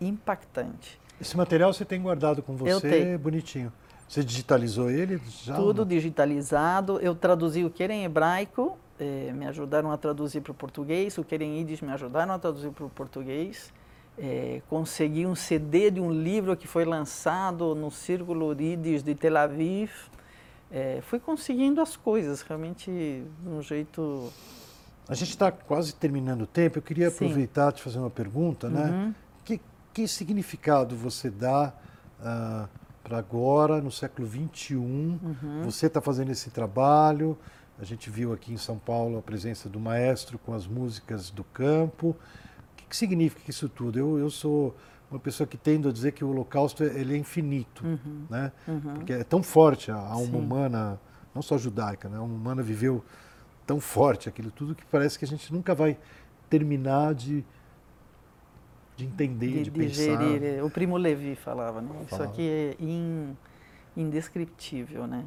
impactante. 0.00 1.00
Esse 1.20 1.36
material 1.36 1.72
você 1.72 1.84
tem 1.84 2.00
guardado 2.00 2.42
com 2.42 2.56
você, 2.56 3.16
bonitinho. 3.18 3.72
Você 4.08 4.22
digitalizou 4.22 4.90
ele? 4.90 5.20
Já 5.42 5.56
Tudo 5.56 5.84
digitalizado. 5.84 7.00
Eu 7.00 7.14
traduzi 7.14 7.64
o 7.64 7.70
que 7.70 7.82
era 7.82 7.92
em 7.92 8.04
hebraico, 8.04 8.78
eh, 9.00 9.32
me 9.34 9.46
ajudaram 9.46 9.90
a 9.90 9.96
traduzir 9.96 10.42
para 10.42 10.52
o 10.52 10.54
português. 10.54 11.18
O 11.18 11.24
que 11.24 11.34
era 11.34 11.42
em 11.42 11.58
Yiddish 11.58 11.80
me 11.80 11.92
ajudaram 11.92 12.34
a 12.34 12.38
traduzir 12.38 12.70
para 12.70 12.84
o 12.84 12.90
português. 12.90 13.72
Eh, 14.16 14.62
consegui 14.68 15.26
um 15.26 15.34
CD 15.34 15.90
de 15.90 16.00
um 16.00 16.12
livro 16.12 16.56
que 16.56 16.68
foi 16.68 16.84
lançado 16.84 17.74
no 17.74 17.90
Círculo 17.90 18.52
Yiddish 18.52 19.02
de 19.02 19.14
Tel 19.14 19.36
Aviv 19.36 19.90
é, 20.70 21.00
fui 21.02 21.18
conseguindo 21.18 21.80
as 21.80 21.96
coisas 21.96 22.42
realmente 22.42 22.90
de 22.90 23.48
um 23.48 23.62
jeito. 23.62 24.32
A 25.08 25.14
gente 25.14 25.30
está 25.30 25.52
quase 25.52 25.94
terminando 25.94 26.42
o 26.42 26.46
tempo. 26.46 26.78
Eu 26.78 26.82
queria 26.82 27.08
Sim. 27.10 27.26
aproveitar 27.26 27.72
te 27.72 27.82
fazer 27.82 27.98
uma 27.98 28.10
pergunta, 28.10 28.68
né? 28.68 28.82
uhum. 28.82 29.06
né? 29.06 29.14
Que, 29.96 30.06
significado 30.06 30.94
você 30.94 31.30
dá 31.30 31.72
uh, 32.20 32.68
para 33.02 33.16
agora, 33.16 33.80
no 33.80 33.90
século 33.90 34.28
XXI? 34.28 34.74
Uhum. 34.76 35.62
Você 35.64 35.86
está 35.86 36.02
fazendo 36.02 36.30
esse 36.30 36.50
trabalho. 36.50 37.38
A 37.78 37.84
gente 37.84 38.10
viu 38.10 38.30
aqui 38.34 38.52
em 38.52 38.58
São 38.58 38.76
Paulo 38.76 39.16
a 39.16 39.22
presença 39.22 39.70
do 39.70 39.80
maestro 39.80 40.38
com 40.38 40.52
as 40.52 40.66
músicas 40.66 41.30
do 41.30 41.42
campo. 41.42 42.08
O 42.08 42.76
que, 42.76 42.84
que 42.84 42.94
significa 42.94 43.50
isso 43.50 43.70
tudo? 43.70 43.98
Eu, 43.98 44.18
eu 44.18 44.28
sou 44.28 44.76
uma 45.10 45.18
pessoa 45.18 45.46
que 45.46 45.56
tende 45.56 45.88
a 45.88 45.92
dizer 45.92 46.12
que 46.12 46.22
o 46.22 46.28
Holocausto 46.28 46.84
ele 46.84 47.14
é 47.14 47.16
infinito, 47.16 47.82
uhum. 47.82 48.26
né? 48.28 48.52
Uhum. 48.68 48.94
Porque 48.96 49.14
é 49.14 49.24
tão 49.24 49.42
forte 49.42 49.90
a 49.90 49.96
alma 49.96 50.26
Sim. 50.26 50.36
humana, 50.36 51.00
não 51.34 51.40
só 51.40 51.56
judaica, 51.56 52.06
né? 52.06 52.18
A 52.18 52.20
alma 52.20 52.34
humana 52.34 52.62
viveu 52.62 53.02
tão 53.66 53.80
forte 53.80 54.28
aquilo 54.28 54.50
tudo 54.50 54.74
que 54.74 54.84
parece 54.84 55.18
que 55.18 55.24
a 55.24 55.28
gente 55.28 55.50
nunca 55.50 55.74
vai 55.74 55.96
terminar 56.50 57.14
de 57.14 57.42
de 58.96 59.04
entender, 59.04 59.52
de, 59.52 59.62
de 59.64 59.70
pensar. 59.70 60.16
Digerir. 60.16 60.64
O 60.64 60.70
Primo 60.70 60.96
Levi 60.96 61.36
falava, 61.36 61.80
né? 61.80 61.90
Isso 62.10 62.22
aqui 62.22 62.48
é 62.48 62.82
in, 62.82 63.36
indescritível, 63.96 65.06
né? 65.06 65.24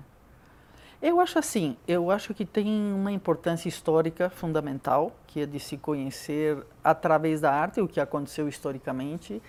Eu 1.01 1.21
acho 1.21 1.39
assim, 1.39 1.77
eu 1.88 2.12
acho 2.12 2.34
que 2.34 2.43
tem 2.43 2.67
uma 2.93 3.12
importância 3.12 3.69
histórica 3.69 4.29
fundamental, 4.29 5.15
que 5.27 5.41
é 5.41 5.45
de 5.45 5.58
se 5.58 5.77
conhecer 5.77 6.58
através 6.84 7.39
da 7.39 7.53
arte 7.53 7.79
o 7.79 7.88
que 7.88 8.01
aconteceu 8.01 8.49
historicamente, 8.49 9.41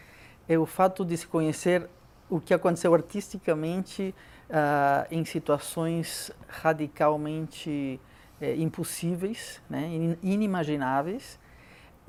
é 0.48 0.56
o 0.56 0.64
fato 0.64 1.04
de 1.04 1.16
se 1.16 1.26
conhecer 1.26 1.88
o 2.28 2.40
que 2.40 2.54
aconteceu 2.54 2.94
artisticamente 2.94 4.14
uh, 4.48 5.06
em 5.10 5.24
situações 5.24 6.30
radicalmente 6.46 8.00
uh, 8.40 8.44
impossíveis, 8.60 9.60
né, 9.68 10.16
inimagináveis. 10.22 11.36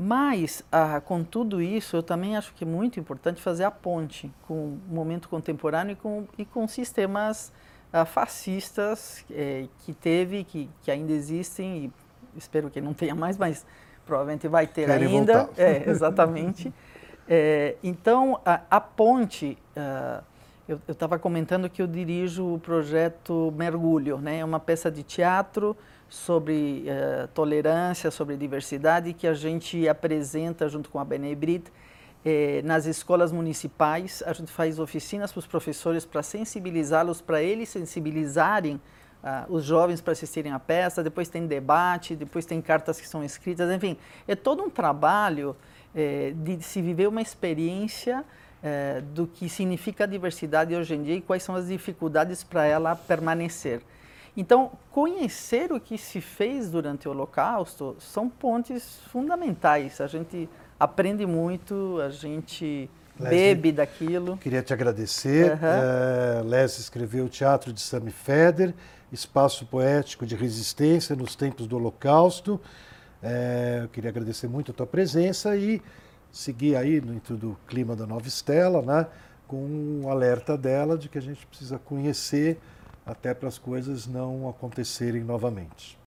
Mas, 0.03 0.63
uh, 0.73 0.99
com 1.01 1.23
tudo 1.23 1.61
isso, 1.61 1.95
eu 1.95 2.01
também 2.01 2.35
acho 2.35 2.55
que 2.55 2.63
é 2.63 2.67
muito 2.67 2.99
importante 2.99 3.39
fazer 3.39 3.65
a 3.65 3.69
ponte 3.69 4.33
com 4.47 4.55
o 4.55 4.79
momento 4.89 5.29
contemporâneo 5.29 5.93
e 5.93 5.95
com, 5.95 6.27
e 6.39 6.43
com 6.43 6.67
sistemas 6.67 7.53
uh, 7.93 8.03
fascistas 8.03 9.23
eh, 9.29 9.67
que 9.85 9.93
teve, 9.93 10.43
que, 10.43 10.67
que 10.81 10.89
ainda 10.89 11.11
existem, 11.13 11.85
e 11.85 11.93
espero 12.35 12.71
que 12.71 12.81
não 12.81 12.95
tenha 12.95 13.13
mais, 13.13 13.37
mas 13.37 13.63
provavelmente 14.03 14.47
vai 14.47 14.65
ter 14.65 14.87
Querem 14.87 15.19
ainda. 15.19 15.43
Voltar. 15.43 15.61
É, 15.61 15.87
exatamente. 15.87 16.73
é, 17.29 17.75
então, 17.83 18.41
a, 18.43 18.59
a 18.71 18.81
ponte, 18.81 19.55
uh, 19.77 20.23
eu 20.67 20.79
estava 20.87 21.19
comentando 21.19 21.69
que 21.69 21.79
eu 21.79 21.85
dirijo 21.85 22.55
o 22.55 22.59
projeto 22.59 23.53
Mergulho, 23.55 24.17
né? 24.17 24.39
é 24.39 24.45
uma 24.45 24.59
peça 24.59 24.89
de 24.89 25.03
teatro 25.03 25.77
sobre 26.11 26.83
uh, 26.85 27.29
tolerância, 27.29 28.11
sobre 28.11 28.35
diversidade, 28.35 29.13
que 29.13 29.25
a 29.25 29.33
gente 29.33 29.87
apresenta 29.87 30.67
junto 30.67 30.89
com 30.89 30.99
a 30.99 31.05
Benebrit 31.05 31.71
eh, 32.23 32.61
nas 32.63 32.85
escolas 32.85 33.31
municipais, 33.31 34.21
a 34.27 34.33
gente 34.33 34.51
faz 34.51 34.77
oficinas 34.77 35.31
para 35.31 35.39
os 35.39 35.47
professores 35.47 36.05
para 36.05 36.21
sensibilizá-los, 36.21 37.19
para 37.19 37.41
eles 37.41 37.69
sensibilizarem 37.69 38.75
uh, 38.75 39.51
os 39.51 39.63
jovens 39.63 40.01
para 40.01 40.11
assistirem 40.11 40.51
à 40.51 40.59
peça. 40.59 41.01
Depois 41.01 41.29
tem 41.29 41.47
debate, 41.47 42.15
depois 42.15 42.45
tem 42.45 42.61
cartas 42.61 43.01
que 43.01 43.07
são 43.07 43.23
escritas, 43.23 43.71
enfim, 43.71 43.97
é 44.27 44.35
todo 44.35 44.61
um 44.61 44.69
trabalho 44.69 45.55
eh, 45.95 46.33
de 46.35 46.61
se 46.61 46.79
viver 46.81 47.07
uma 47.07 47.21
experiência 47.21 48.23
eh, 48.61 49.01
do 49.13 49.25
que 49.25 49.49
significa 49.49 50.03
a 50.03 50.07
diversidade 50.07 50.75
hoje 50.75 50.93
em 50.93 51.01
dia 51.01 51.15
e 51.15 51.21
quais 51.21 51.41
são 51.41 51.55
as 51.55 51.69
dificuldades 51.69 52.43
para 52.43 52.65
ela 52.65 52.95
permanecer. 52.95 53.81
Então, 54.35 54.71
conhecer 54.91 55.71
o 55.73 55.79
que 55.79 55.97
se 55.97 56.21
fez 56.21 56.69
durante 56.69 57.07
o 57.07 57.11
Holocausto 57.11 57.95
são 57.99 58.29
pontes 58.29 58.99
fundamentais. 59.11 59.99
A 59.99 60.07
gente 60.07 60.49
aprende 60.79 61.25
muito, 61.25 61.99
a 62.01 62.09
gente 62.09 62.89
Leslie, 63.19 63.55
bebe 63.55 63.71
daquilo. 63.71 64.37
Queria 64.37 64.61
te 64.61 64.73
agradecer. 64.73 65.51
Uhum. 65.51 65.57
É, 65.61 66.41
Leslie 66.43 66.81
escreveu 66.81 67.25
o 67.25 67.29
Teatro 67.29 67.73
de 67.73 67.81
Sammy 67.81 68.11
Feder, 68.11 68.73
Espaço 69.11 69.65
Poético 69.65 70.25
de 70.25 70.35
Resistência 70.35 71.15
nos 71.15 71.35
Tempos 71.35 71.67
do 71.67 71.75
Holocausto. 71.75 72.59
É, 73.21 73.81
eu 73.83 73.89
queria 73.89 74.09
agradecer 74.09 74.47
muito 74.47 74.71
a 74.71 74.73
tua 74.73 74.87
presença 74.87 75.55
e 75.55 75.81
seguir 76.31 76.75
aí 76.75 76.99
dentro 77.01 77.35
do 77.35 77.57
clima 77.67 77.95
da 77.95 78.07
Nova 78.07 78.27
Estela, 78.27 78.81
né, 78.81 79.05
com 79.47 79.63
um 79.63 80.09
alerta 80.09 80.57
dela 80.57 80.97
de 80.97 81.09
que 81.09 81.17
a 81.17 81.21
gente 81.21 81.45
precisa 81.45 81.77
conhecer 81.77 82.57
até 83.05 83.33
para 83.33 83.47
as 83.47 83.57
coisas 83.57 84.07
não 84.07 84.49
acontecerem 84.49 85.23
novamente. 85.23 85.97